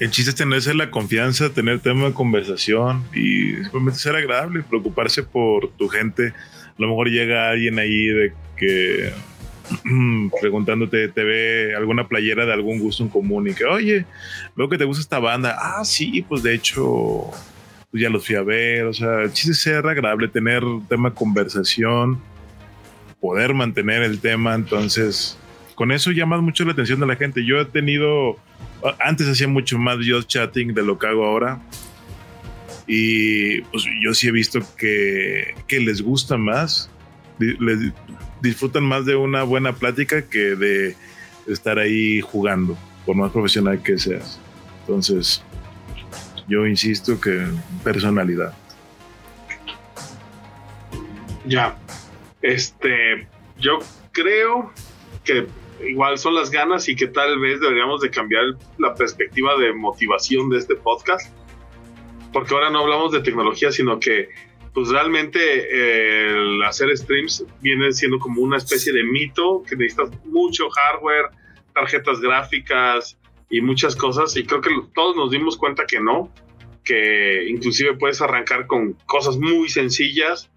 El 0.00 0.10
chiste 0.10 0.30
es 0.30 0.36
tenerse 0.36 0.74
la 0.74 0.90
confianza, 0.90 1.50
tener 1.50 1.78
tema 1.80 2.06
de 2.06 2.12
conversación 2.12 3.04
y 3.14 3.54
simplemente 3.54 4.00
ser 4.00 4.16
agradable, 4.16 4.62
preocuparse 4.62 5.22
por 5.22 5.70
tu 5.72 5.88
gente. 5.88 6.28
A 6.28 6.74
lo 6.78 6.88
mejor 6.88 7.08
llega 7.08 7.50
alguien 7.50 7.78
ahí 7.78 8.06
de 8.06 8.32
que 8.56 9.12
preguntándote, 10.40 11.08
te 11.08 11.22
ve 11.22 11.76
alguna 11.76 12.08
playera 12.08 12.46
de 12.46 12.52
algún 12.52 12.80
gusto 12.80 13.04
en 13.04 13.10
común 13.10 13.48
y 13.48 13.54
que, 13.54 13.64
oye, 13.64 14.06
veo 14.56 14.68
que 14.68 14.78
te 14.78 14.84
gusta 14.84 15.02
esta 15.02 15.18
banda. 15.20 15.56
Ah, 15.56 15.84
sí, 15.84 16.24
pues 16.28 16.42
de 16.42 16.54
hecho, 16.54 17.30
pues 17.90 18.02
ya 18.02 18.10
los 18.10 18.26
fui 18.26 18.34
a 18.34 18.42
ver. 18.42 18.86
O 18.86 18.92
sea, 18.92 19.22
el 19.22 19.32
chiste 19.32 19.52
es 19.52 19.60
ser 19.60 19.86
agradable, 19.86 20.26
tener 20.26 20.64
tema 20.88 21.10
de 21.10 21.14
conversación 21.14 22.20
poder 23.20 23.54
mantener 23.54 24.02
el 24.02 24.18
tema. 24.18 24.54
Entonces, 24.54 25.38
con 25.74 25.92
eso 25.92 26.10
llama 26.10 26.40
mucho 26.40 26.64
la 26.64 26.72
atención 26.72 27.00
de 27.00 27.06
la 27.06 27.16
gente. 27.16 27.44
Yo 27.44 27.60
he 27.60 27.64
tenido, 27.66 28.36
antes 28.98 29.28
hacía 29.28 29.48
mucho 29.48 29.78
más 29.78 29.98
yo 30.00 30.22
chatting 30.22 30.74
de 30.74 30.82
lo 30.82 30.98
que 30.98 31.06
hago 31.06 31.24
ahora. 31.24 31.60
Y 32.86 33.60
pues 33.62 33.84
yo 34.02 34.14
sí 34.14 34.28
he 34.28 34.32
visto 34.32 34.60
que, 34.76 35.54
que 35.68 35.80
les 35.80 36.02
gusta 36.02 36.36
más, 36.36 36.90
les 37.38 37.92
disfrutan 38.40 38.84
más 38.84 39.06
de 39.06 39.16
una 39.16 39.44
buena 39.44 39.72
plática 39.72 40.22
que 40.22 40.56
de 40.56 40.96
estar 41.46 41.78
ahí 41.78 42.20
jugando, 42.20 42.76
por 43.06 43.16
más 43.16 43.30
profesional 43.30 43.82
que 43.82 43.98
seas. 43.98 44.40
Entonces, 44.80 45.42
yo 46.48 46.66
insisto 46.66 47.20
que 47.20 47.46
personalidad. 47.84 48.52
Ya, 51.46 51.76
este, 52.42 53.28
yo 53.58 53.78
creo 54.12 54.72
que 55.24 55.46
igual 55.88 56.18
son 56.18 56.34
las 56.34 56.50
ganas 56.50 56.88
y 56.88 56.96
que 56.96 57.06
tal 57.06 57.38
vez 57.38 57.60
deberíamos 57.60 58.00
de 58.00 58.10
cambiar 58.10 58.44
la 58.78 58.94
perspectiva 58.94 59.56
de 59.58 59.72
motivación 59.72 60.50
de 60.50 60.58
este 60.58 60.76
podcast, 60.76 61.32
porque 62.32 62.54
ahora 62.54 62.70
no 62.70 62.80
hablamos 62.80 63.12
de 63.12 63.20
tecnología, 63.20 63.72
sino 63.72 63.98
que 63.98 64.28
pues 64.72 64.88
realmente 64.88 65.40
eh, 65.40 66.30
el 66.30 66.62
hacer 66.62 66.96
streams 66.96 67.44
viene 67.60 67.92
siendo 67.92 68.18
como 68.18 68.42
una 68.42 68.56
especie 68.56 68.92
de 68.92 69.02
mito, 69.02 69.62
que 69.68 69.76
necesitas 69.76 70.10
mucho 70.24 70.68
hardware, 70.70 71.26
tarjetas 71.74 72.20
gráficas 72.20 73.18
y 73.48 73.60
muchas 73.60 73.96
cosas, 73.96 74.36
y 74.36 74.44
creo 74.44 74.60
que 74.60 74.70
todos 74.94 75.16
nos 75.16 75.30
dimos 75.30 75.56
cuenta 75.56 75.86
que 75.86 76.00
no, 76.00 76.32
que 76.84 77.48
inclusive 77.48 77.94
puedes 77.96 78.20
arrancar 78.20 78.66
con 78.66 78.94
cosas 79.06 79.36
muy 79.36 79.68
sencillas. 79.68 80.50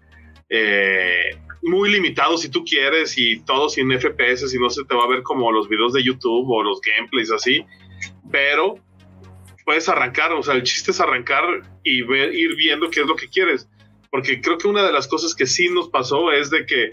Eh, 0.48 1.36
muy 1.64 1.90
limitado 1.90 2.36
si 2.36 2.48
tú 2.48 2.64
quieres 2.64 3.16
y 3.16 3.40
todo 3.40 3.68
sin 3.68 3.90
FPS 3.90 4.54
y 4.54 4.58
no 4.58 4.70
se 4.70 4.84
te 4.84 4.94
va 4.94 5.04
a 5.04 5.08
ver 5.08 5.22
como 5.22 5.50
los 5.50 5.68
videos 5.68 5.92
de 5.92 6.02
YouTube 6.02 6.48
o 6.48 6.62
los 6.62 6.80
gameplays 6.80 7.32
así, 7.32 7.64
pero 8.30 8.76
puedes 9.64 9.88
arrancar, 9.88 10.32
o 10.32 10.42
sea, 10.42 10.54
el 10.54 10.62
chiste 10.62 10.90
es 10.90 11.00
arrancar 11.00 11.44
y 11.82 12.02
ver, 12.02 12.34
ir 12.34 12.54
viendo 12.56 12.90
qué 12.90 13.00
es 13.00 13.06
lo 13.06 13.16
que 13.16 13.28
quieres, 13.28 13.68
porque 14.10 14.40
creo 14.40 14.58
que 14.58 14.68
una 14.68 14.84
de 14.84 14.92
las 14.92 15.08
cosas 15.08 15.34
que 15.34 15.46
sí 15.46 15.68
nos 15.68 15.88
pasó 15.88 16.30
es 16.30 16.50
de 16.50 16.66
que, 16.66 16.92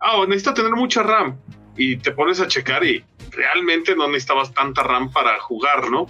ah, 0.00 0.24
necesito 0.26 0.54
tener 0.54 0.72
mucha 0.72 1.02
RAM. 1.02 1.38
Y 1.76 1.98
te 1.98 2.10
pones 2.10 2.40
a 2.40 2.48
checar 2.48 2.84
y 2.84 3.04
realmente 3.30 3.94
no 3.94 4.08
necesitabas 4.08 4.52
tanta 4.52 4.82
RAM 4.82 5.12
para 5.12 5.38
jugar, 5.38 5.88
¿no? 5.88 6.08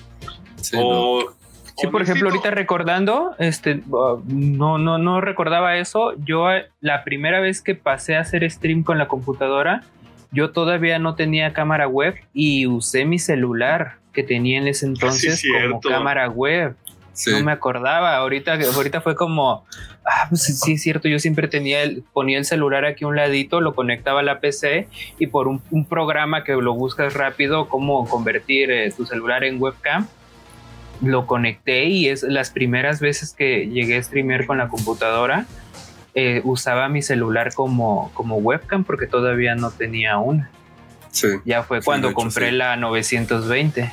o, 0.74 1.30
Sí, 1.78 1.86
por 1.86 2.02
ejemplo, 2.02 2.28
ahorita 2.28 2.50
recordando, 2.50 3.36
este, 3.38 3.82
no, 3.86 4.78
no, 4.78 4.98
no 4.98 5.20
recordaba 5.20 5.76
eso. 5.76 6.12
Yo 6.24 6.50
eh, 6.50 6.66
la 6.80 7.04
primera 7.04 7.40
vez 7.40 7.62
que 7.62 7.76
pasé 7.76 8.16
a 8.16 8.20
hacer 8.20 8.48
stream 8.50 8.82
con 8.82 8.98
la 8.98 9.06
computadora, 9.06 9.84
yo 10.32 10.50
todavía 10.50 10.98
no 10.98 11.14
tenía 11.14 11.52
cámara 11.52 11.86
web 11.86 12.16
y 12.32 12.66
usé 12.66 13.04
mi 13.04 13.20
celular 13.20 13.98
que 14.12 14.24
tenía 14.24 14.58
en 14.58 14.66
ese 14.66 14.86
entonces 14.86 15.42
como 15.62 15.80
cámara 15.80 16.28
web. 16.28 16.74
No 17.26 17.44
me 17.44 17.52
acordaba. 17.52 18.16
Ahorita, 18.16 18.54
ahorita 18.54 19.00
fue 19.00 19.14
como, 19.14 19.64
ah, 20.04 20.26
pues 20.28 20.60
sí 20.60 20.72
es 20.74 20.82
cierto. 20.82 21.08
Yo 21.08 21.20
siempre 21.20 21.46
tenía 21.46 21.82
el, 21.82 22.02
ponía 22.12 22.38
el 22.38 22.44
celular 22.44 22.84
aquí 22.84 23.04
a 23.04 23.08
un 23.08 23.16
ladito, 23.16 23.60
lo 23.60 23.74
conectaba 23.74 24.20
a 24.20 24.22
la 24.24 24.40
PC 24.40 24.88
y 25.18 25.28
por 25.28 25.46
un, 25.46 25.60
programa 25.88 26.42
que 26.42 26.52
lo 26.54 26.74
buscas 26.74 27.14
rápido, 27.14 27.68
cómo 27.68 28.08
convertir 28.08 28.70
eh, 28.70 28.92
tu 28.96 29.06
celular 29.06 29.44
en 29.44 29.60
webcam 29.60 30.08
lo 31.02 31.26
conecté 31.26 31.84
y 31.84 32.08
es 32.08 32.22
las 32.22 32.50
primeras 32.50 33.00
veces 33.00 33.32
que 33.32 33.68
llegué 33.68 33.96
a 33.96 34.02
streamear 34.02 34.46
con 34.46 34.58
la 34.58 34.68
computadora, 34.68 35.46
eh, 36.14 36.40
usaba 36.44 36.88
mi 36.88 37.02
celular 37.02 37.54
como, 37.54 38.10
como 38.14 38.36
webcam 38.36 38.84
porque 38.84 39.06
todavía 39.06 39.54
no 39.54 39.70
tenía 39.70 40.18
una. 40.18 40.50
ya 41.44 41.62
fue 41.62 41.82
cuando 41.82 42.12
compré 42.14 42.52
la 42.52 42.76
920. 42.76 43.92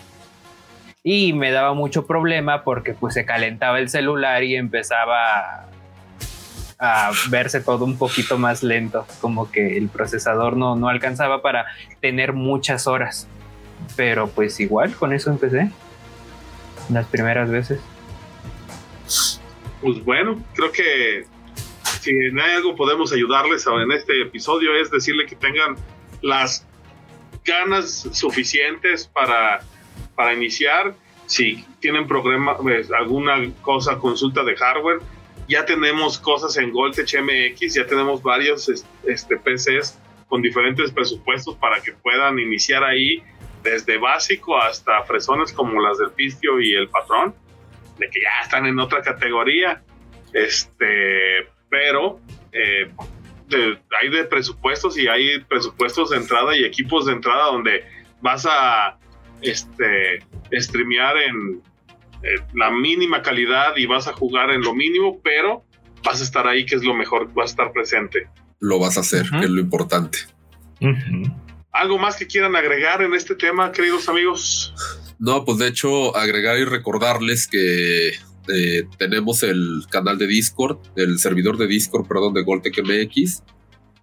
Y 1.03 1.33
me 1.33 1.51
daba 1.51 1.75
mucho 1.75 2.07
problema 2.07 2.63
porque 2.63 2.93
pues 2.93 3.13
se 3.13 3.25
calentaba 3.25 3.77
el 3.77 3.89
celular 3.89 4.43
y 4.43 4.55
empezaba 4.55 5.67
a 6.79 7.11
verse 7.29 7.61
todo 7.61 7.85
un 7.85 7.97
poquito 7.97 8.39
más 8.39 8.63
lento, 8.63 9.05
como 9.21 9.51
que 9.51 9.77
el 9.77 9.87
procesador 9.87 10.57
no, 10.57 10.75
no 10.75 10.89
alcanzaba 10.89 11.43
para 11.43 11.67
tener 12.01 12.33
muchas 12.33 12.87
horas. 12.87 13.27
Pero 13.95 14.27
pues 14.29 14.59
igual 14.59 14.95
con 14.95 15.13
eso 15.13 15.29
empecé 15.29 15.69
las 16.89 17.07
primeras 17.07 17.49
veces. 17.49 17.79
Pues 19.81 20.03
bueno, 20.03 20.41
creo 20.53 20.71
que 20.71 21.25
si 22.01 22.11
en 22.11 22.39
algo 22.39 22.75
podemos 22.75 23.11
ayudarles 23.13 23.65
en 23.67 23.91
este 23.91 24.21
episodio 24.21 24.75
es 24.75 24.91
decirle 24.91 25.25
que 25.25 25.35
tengan 25.35 25.75
las 26.21 26.65
ganas 27.43 28.07
suficientes 28.11 29.07
para, 29.07 29.61
para 30.15 30.33
iniciar. 30.33 30.95
Si 31.27 31.65
tienen 31.79 32.07
problema, 32.07 32.57
pues, 32.57 32.91
alguna 32.91 33.51
cosa, 33.61 33.97
consulta 33.97 34.43
de 34.43 34.55
hardware, 34.55 34.99
ya 35.47 35.65
tenemos 35.65 36.17
cosas 36.19 36.57
en 36.57 36.71
Goltech 36.71 37.13
MX, 37.19 37.73
ya 37.73 37.85
tenemos 37.85 38.21
varios 38.21 38.69
este, 39.03 39.37
PCs 39.37 39.99
con 40.27 40.41
diferentes 40.41 40.91
presupuestos 40.91 41.55
para 41.55 41.81
que 41.81 41.93
puedan 41.93 42.39
iniciar 42.39 42.83
ahí 42.83 43.23
desde 43.65 43.97
básico 43.97 44.57
hasta 44.57 45.03
fresones 45.03 45.51
como 45.51 45.81
las 45.81 45.97
del 45.97 46.11
Pistio 46.11 46.61
y 46.61 46.75
el 46.75 46.87
Patrón, 46.87 47.35
de 47.97 48.09
que 48.09 48.21
ya 48.21 48.43
están 48.43 48.65
en 48.65 48.79
otra 48.79 49.01
categoría. 49.01 49.83
Este, 50.31 51.47
pero 51.69 52.19
eh, 52.51 52.89
hay 54.01 54.09
de 54.09 54.23
presupuestos 54.25 54.97
y 54.97 55.07
hay 55.07 55.39
presupuestos 55.39 56.11
de 56.11 56.17
entrada 56.17 56.55
y 56.55 56.63
equipos 56.63 57.05
de 57.07 57.13
entrada 57.13 57.45
donde 57.45 57.83
vas 58.21 58.45
a 58.49 58.97
este, 59.41 60.19
streamear 60.53 61.17
en 61.17 61.61
eh, 62.23 62.41
la 62.53 62.71
mínima 62.71 63.21
calidad 63.21 63.75
y 63.75 63.85
vas 63.85 64.07
a 64.07 64.13
jugar 64.13 64.51
en 64.51 64.61
lo 64.61 64.73
mínimo, 64.73 65.19
pero 65.23 65.63
vas 66.03 66.21
a 66.21 66.23
estar 66.23 66.47
ahí, 66.47 66.65
que 66.65 66.75
es 66.75 66.83
lo 66.83 66.93
mejor, 66.93 67.33
vas 67.33 67.49
a 67.49 67.51
estar 67.51 67.71
presente. 67.71 68.27
Lo 68.59 68.79
vas 68.79 68.97
a 68.97 69.01
hacer, 69.01 69.25
que 69.29 69.45
es 69.45 69.49
lo 69.49 69.59
importante. 69.59 70.19
¿Algo 71.75 71.97
más 71.99 72.15
que 72.15 72.25
quieran 72.25 72.55
agregar 72.55 73.01
en 73.01 73.13
este 73.13 73.35
tema, 73.35 73.71
queridos 73.71 74.07
amigos? 74.07 74.73
No, 75.19 75.43
pues 75.43 75.57
de 75.57 75.67
hecho, 75.67 76.15
agregar 76.15 76.57
y 76.57 76.63
recordarles 76.63 77.47
que 77.47 78.09
eh, 78.09 78.87
tenemos 78.97 79.43
el 79.43 79.83
canal 79.89 80.17
de 80.17 80.25
Discord, 80.25 80.77
el 80.95 81.19
servidor 81.19 81.57
de 81.57 81.67
Discord, 81.67 82.07
perdón, 82.07 82.33
de 82.33 82.43
Goltec 82.43 82.81
MX. 82.81 83.43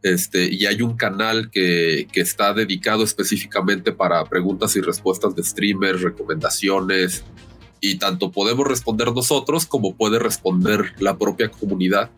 Este, 0.02 0.52
y 0.52 0.66
hay 0.66 0.82
un 0.82 0.96
canal 0.96 1.50
que, 1.50 2.08
que, 2.12 2.20
está 2.20 2.52
dedicado 2.52 3.04
específicamente 3.04 3.92
para 3.92 4.24
preguntas 4.24 4.76
y 4.76 4.80
respuestas 4.80 5.34
de 5.34 5.44
streamers, 5.44 6.02
recomendaciones, 6.02 7.24
y 7.80 7.98
tanto 7.98 8.30
podemos 8.30 8.66
responder 8.66 9.12
nosotros 9.12 9.64
como 9.64 9.96
puede 9.96 10.18
responder 10.18 10.94
la 10.98 11.16
propia 11.16 11.50
comunidad, 11.50 12.10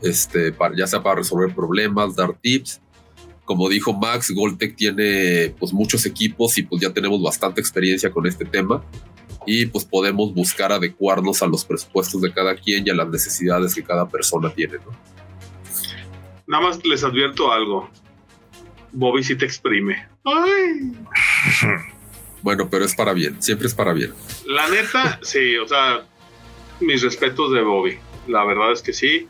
este, 0.00 0.52
para, 0.52 0.76
ya 0.76 0.86
sea 0.86 1.02
para 1.02 1.16
resolver 1.16 1.54
problemas, 1.54 2.16
dar 2.16 2.38
tips. 2.40 2.80
Como 3.48 3.66
dijo 3.70 3.94
Max, 3.94 4.30
Goltec 4.30 4.76
tiene 4.76 5.54
pues 5.58 5.72
muchos 5.72 6.04
equipos 6.04 6.58
y 6.58 6.64
pues 6.64 6.82
ya 6.82 6.92
tenemos 6.92 7.22
bastante 7.22 7.62
experiencia 7.62 8.10
con 8.10 8.26
este 8.26 8.44
tema 8.44 8.84
y 9.46 9.64
pues 9.64 9.86
podemos 9.86 10.34
buscar 10.34 10.70
adecuarnos 10.70 11.42
a 11.42 11.46
los 11.46 11.64
presupuestos 11.64 12.20
de 12.20 12.30
cada 12.30 12.54
quien 12.54 12.86
y 12.86 12.90
a 12.90 12.94
las 12.94 13.08
necesidades 13.08 13.74
que 13.74 13.82
cada 13.82 14.06
persona 14.06 14.50
tiene. 14.50 14.74
¿no? 14.74 14.94
Nada 16.46 16.62
más 16.62 16.84
les 16.84 17.02
advierto 17.02 17.50
algo. 17.50 17.88
Bobby 18.92 19.24
sí 19.24 19.34
te 19.34 19.46
exprime. 19.46 20.06
Ay. 20.24 20.92
Bueno, 22.40 22.68
pero 22.70 22.84
es 22.84 22.94
para 22.94 23.14
bien, 23.14 23.42
siempre 23.42 23.66
es 23.66 23.74
para 23.74 23.92
bien. 23.92 24.12
La 24.46 24.68
neta, 24.68 25.18
sí, 25.22 25.56
o 25.56 25.66
sea, 25.66 26.06
mis 26.78 27.02
respetos 27.02 27.52
de 27.52 27.62
Bobby. 27.62 27.98
La 28.28 28.44
verdad 28.44 28.70
es 28.70 28.80
que 28.80 28.92
sí, 28.92 29.26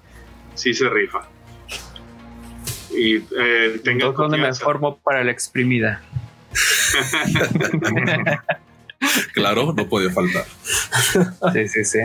sí 0.54 0.74
se 0.74 0.90
rifa. 0.90 1.26
Y 2.98 3.16
eh, 3.16 3.80
tenga 3.84 4.10
donde 4.10 4.38
me 4.38 4.52
formo 4.54 4.98
para 4.98 5.22
la 5.22 5.30
exprimida. 5.30 6.02
claro, 9.32 9.72
no 9.72 9.88
puede 9.88 10.10
faltar. 10.10 10.44
Sí, 11.52 11.68
sí, 11.68 11.84
sí. 11.84 12.00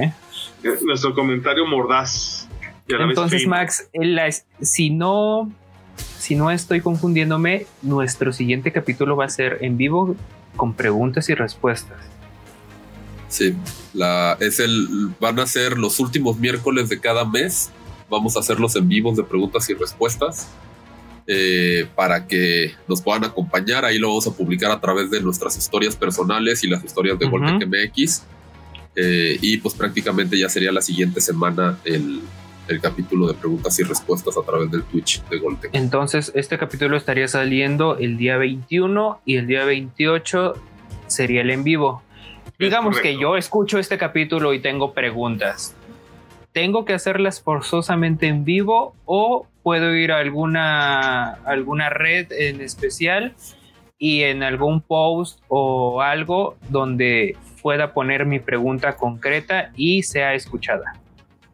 Nuestro 0.84 1.14
comentario 1.14 1.66
mordaz. 1.66 2.48
Entonces, 2.88 3.48
Max, 3.48 3.90
si 4.62 4.90
no, 4.90 5.52
si 6.20 6.36
no 6.36 6.52
estoy 6.52 6.82
confundiéndome, 6.82 7.66
nuestro 7.82 8.34
siguiente 8.34 8.72
capítulo 8.72 9.16
va 9.16 9.26
a 9.26 9.30
ser 9.30 9.60
en 9.62 9.78
vivo 9.78 10.16
con 10.56 10.74
preguntas 10.74 11.30
y 11.30 11.34
respuestas. 11.34 11.98
Sí, 13.30 13.56
la, 13.94 14.38
es 14.40 14.60
el, 14.60 15.10
van 15.20 15.40
a 15.40 15.48
ser 15.48 15.78
los 15.78 16.00
últimos 16.00 16.38
miércoles 16.38 16.90
de 16.90 17.00
cada 17.00 17.26
mes. 17.26 17.72
Vamos 18.10 18.36
a 18.38 18.42
hacerlos 18.42 18.76
en 18.76 18.88
vivos 18.88 19.18
de 19.18 19.24
preguntas 19.24 19.68
y 19.70 19.74
respuestas. 19.74 20.48
Eh, 21.26 21.88
para 21.96 22.28
que 22.28 22.74
nos 22.88 23.02
puedan 23.02 23.24
acompañar. 23.24 23.86
Ahí 23.86 23.98
lo 23.98 24.10
vamos 24.10 24.28
a 24.28 24.32
publicar 24.32 24.72
a 24.72 24.80
través 24.82 25.10
de 25.10 25.22
nuestras 25.22 25.58
historias 25.58 25.96
personales 25.96 26.64
y 26.66 26.68
las 26.68 26.84
historias 26.84 27.18
de 27.18 27.26
uh 27.26 27.30
MX. 27.32 28.24
Eh, 28.96 29.38
y 29.42 29.58
pues 29.58 29.74
prácticamente 29.74 30.38
ya 30.38 30.50
sería 30.50 30.72
la 30.72 30.82
siguiente 30.82 31.22
semana 31.22 31.80
el, 31.86 32.22
el, 32.68 32.82
capítulo 32.82 33.28
de 33.28 33.34
preguntas 33.34 33.80
y 33.80 33.84
respuestas 33.84 34.38
a 34.38 34.44
través 34.44 34.70
del 34.70 34.84
Twitch 34.84 35.24
de 35.30 35.40
Goltec. 35.40 35.72
Entonces, 35.74 36.32
este 36.36 36.58
capítulo 36.58 36.98
estaría 36.98 37.28
saliendo 37.28 37.98
el 37.98 38.18
día 38.18 38.38
21 38.38 39.22
y 39.26 39.38
el 39.38 39.48
día 39.48 39.64
28 39.64 40.54
sería 41.08 41.42
el 41.42 41.50
en 41.52 41.64
vivo. 41.64 42.04
Digamos 42.60 43.00
que 43.00 43.18
yo 43.18 43.36
escucho 43.36 43.80
este 43.80 43.98
capítulo 43.98 44.54
y 44.54 44.60
tengo 44.60 44.94
preguntas. 44.94 45.74
¿Tengo 46.54 46.86
que 46.86 46.94
hacerlas 46.94 47.42
forzosamente 47.42 48.28
en 48.28 48.46
vivo 48.46 48.96
o 49.06 49.48
puedo 49.64 49.96
ir 49.96 50.12
a 50.12 50.20
alguna, 50.20 51.32
alguna 51.46 51.90
red 51.90 52.32
en 52.32 52.62
especial 52.62 53.34
y 53.98 54.22
en 54.22 54.44
algún 54.44 54.82
post 54.82 55.40
o 55.48 56.02
algo 56.02 56.56
donde 56.70 57.36
pueda 57.64 57.96
poner 57.96 58.28
mi 58.28 58.40
pregunta 58.40 58.98
concreta 58.98 59.72
y 59.76 60.04
sea 60.04 60.36
escuchada? 60.36 61.02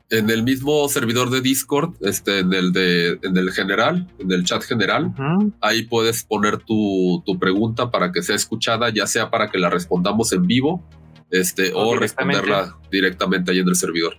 En 0.09 0.29
el 0.29 0.43
mismo 0.43 0.89
servidor 0.89 1.29
de 1.29 1.39
Discord, 1.39 1.93
este, 2.01 2.39
en 2.39 2.51
el 2.51 2.73
de, 2.73 3.19
en 3.21 3.37
el 3.37 3.51
general, 3.51 4.05
en 4.17 4.31
el 4.33 4.43
chat 4.43 4.63
general, 4.63 5.13
ahí 5.61 5.83
puedes 5.83 6.25
poner 6.25 6.57
tu, 6.57 7.23
tu, 7.25 7.39
pregunta 7.39 7.89
para 7.89 8.11
que 8.11 8.21
sea 8.21 8.35
escuchada, 8.35 8.89
ya 8.89 9.07
sea 9.07 9.29
para 9.29 9.49
que 9.49 9.59
la 9.59 9.69
respondamos 9.69 10.33
en 10.33 10.45
vivo, 10.45 10.83
este, 11.29 11.71
o, 11.73 11.89
o 11.89 11.95
responderla 11.95 12.75
directamente 12.91 13.51
ahí 13.51 13.59
en 13.59 13.69
el 13.69 13.75
servidor. 13.75 14.17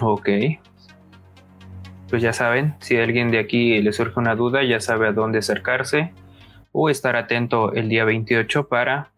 Ok. 0.00 0.28
Pues 2.08 2.22
ya 2.22 2.32
saben, 2.32 2.76
si 2.80 2.96
a 2.96 3.02
alguien 3.02 3.30
de 3.30 3.38
aquí 3.38 3.80
le 3.80 3.92
surge 3.92 4.18
una 4.20 4.36
duda, 4.36 4.62
ya 4.62 4.80
sabe 4.80 5.08
a 5.08 5.12
dónde 5.12 5.38
acercarse 5.38 6.12
o 6.72 6.88
estar 6.88 7.16
atento 7.16 7.72
el 7.72 7.88
día 7.88 8.04
28 8.04 8.68
para 8.68 9.12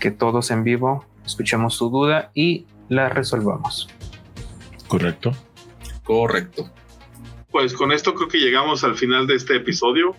que 0.00 0.10
todos 0.10 0.50
en 0.50 0.64
vivo 0.64 1.04
escuchemos 1.24 1.74
su 1.74 1.90
duda 1.90 2.30
y 2.34 2.66
la 2.88 3.08
resolvamos. 3.08 3.88
Correcto. 4.88 5.32
Correcto. 6.04 6.70
Pues 7.50 7.74
con 7.74 7.92
esto 7.92 8.14
creo 8.14 8.28
que 8.28 8.38
llegamos 8.38 8.84
al 8.84 8.96
final 8.96 9.26
de 9.26 9.34
este 9.34 9.56
episodio. 9.56 10.14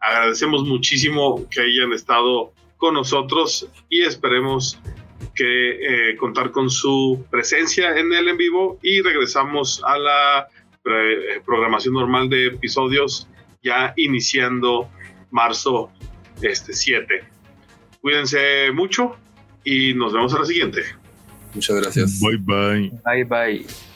Agradecemos 0.00 0.64
muchísimo 0.64 1.46
que 1.50 1.60
hayan 1.60 1.92
estado 1.92 2.52
con 2.76 2.94
nosotros 2.94 3.68
y 3.88 4.02
esperemos 4.02 4.80
que 5.34 6.10
eh, 6.10 6.16
contar 6.16 6.50
con 6.50 6.70
su 6.70 7.24
presencia 7.30 7.96
en 7.96 8.12
el 8.12 8.28
en 8.28 8.36
vivo 8.36 8.78
y 8.82 9.00
regresamos 9.02 9.82
a 9.84 9.98
la 9.98 10.48
eh, 10.84 11.40
programación 11.44 11.94
normal 11.94 12.28
de 12.28 12.46
episodios 12.46 13.28
ya 13.62 13.92
iniciando 13.96 14.88
marzo 15.30 15.90
este 16.42 16.72
7. 16.72 17.24
Cuídense 18.00 18.70
mucho 18.72 19.16
y 19.64 19.94
nos 19.94 20.12
vemos 20.12 20.34
a 20.34 20.40
la 20.40 20.44
siguiente. 20.44 20.82
Muchas 21.54 21.80
gracias. 21.80 22.20
Bye 22.20 22.36
bye. 22.36 22.92
Bye 23.04 23.24
bye. 23.24 23.87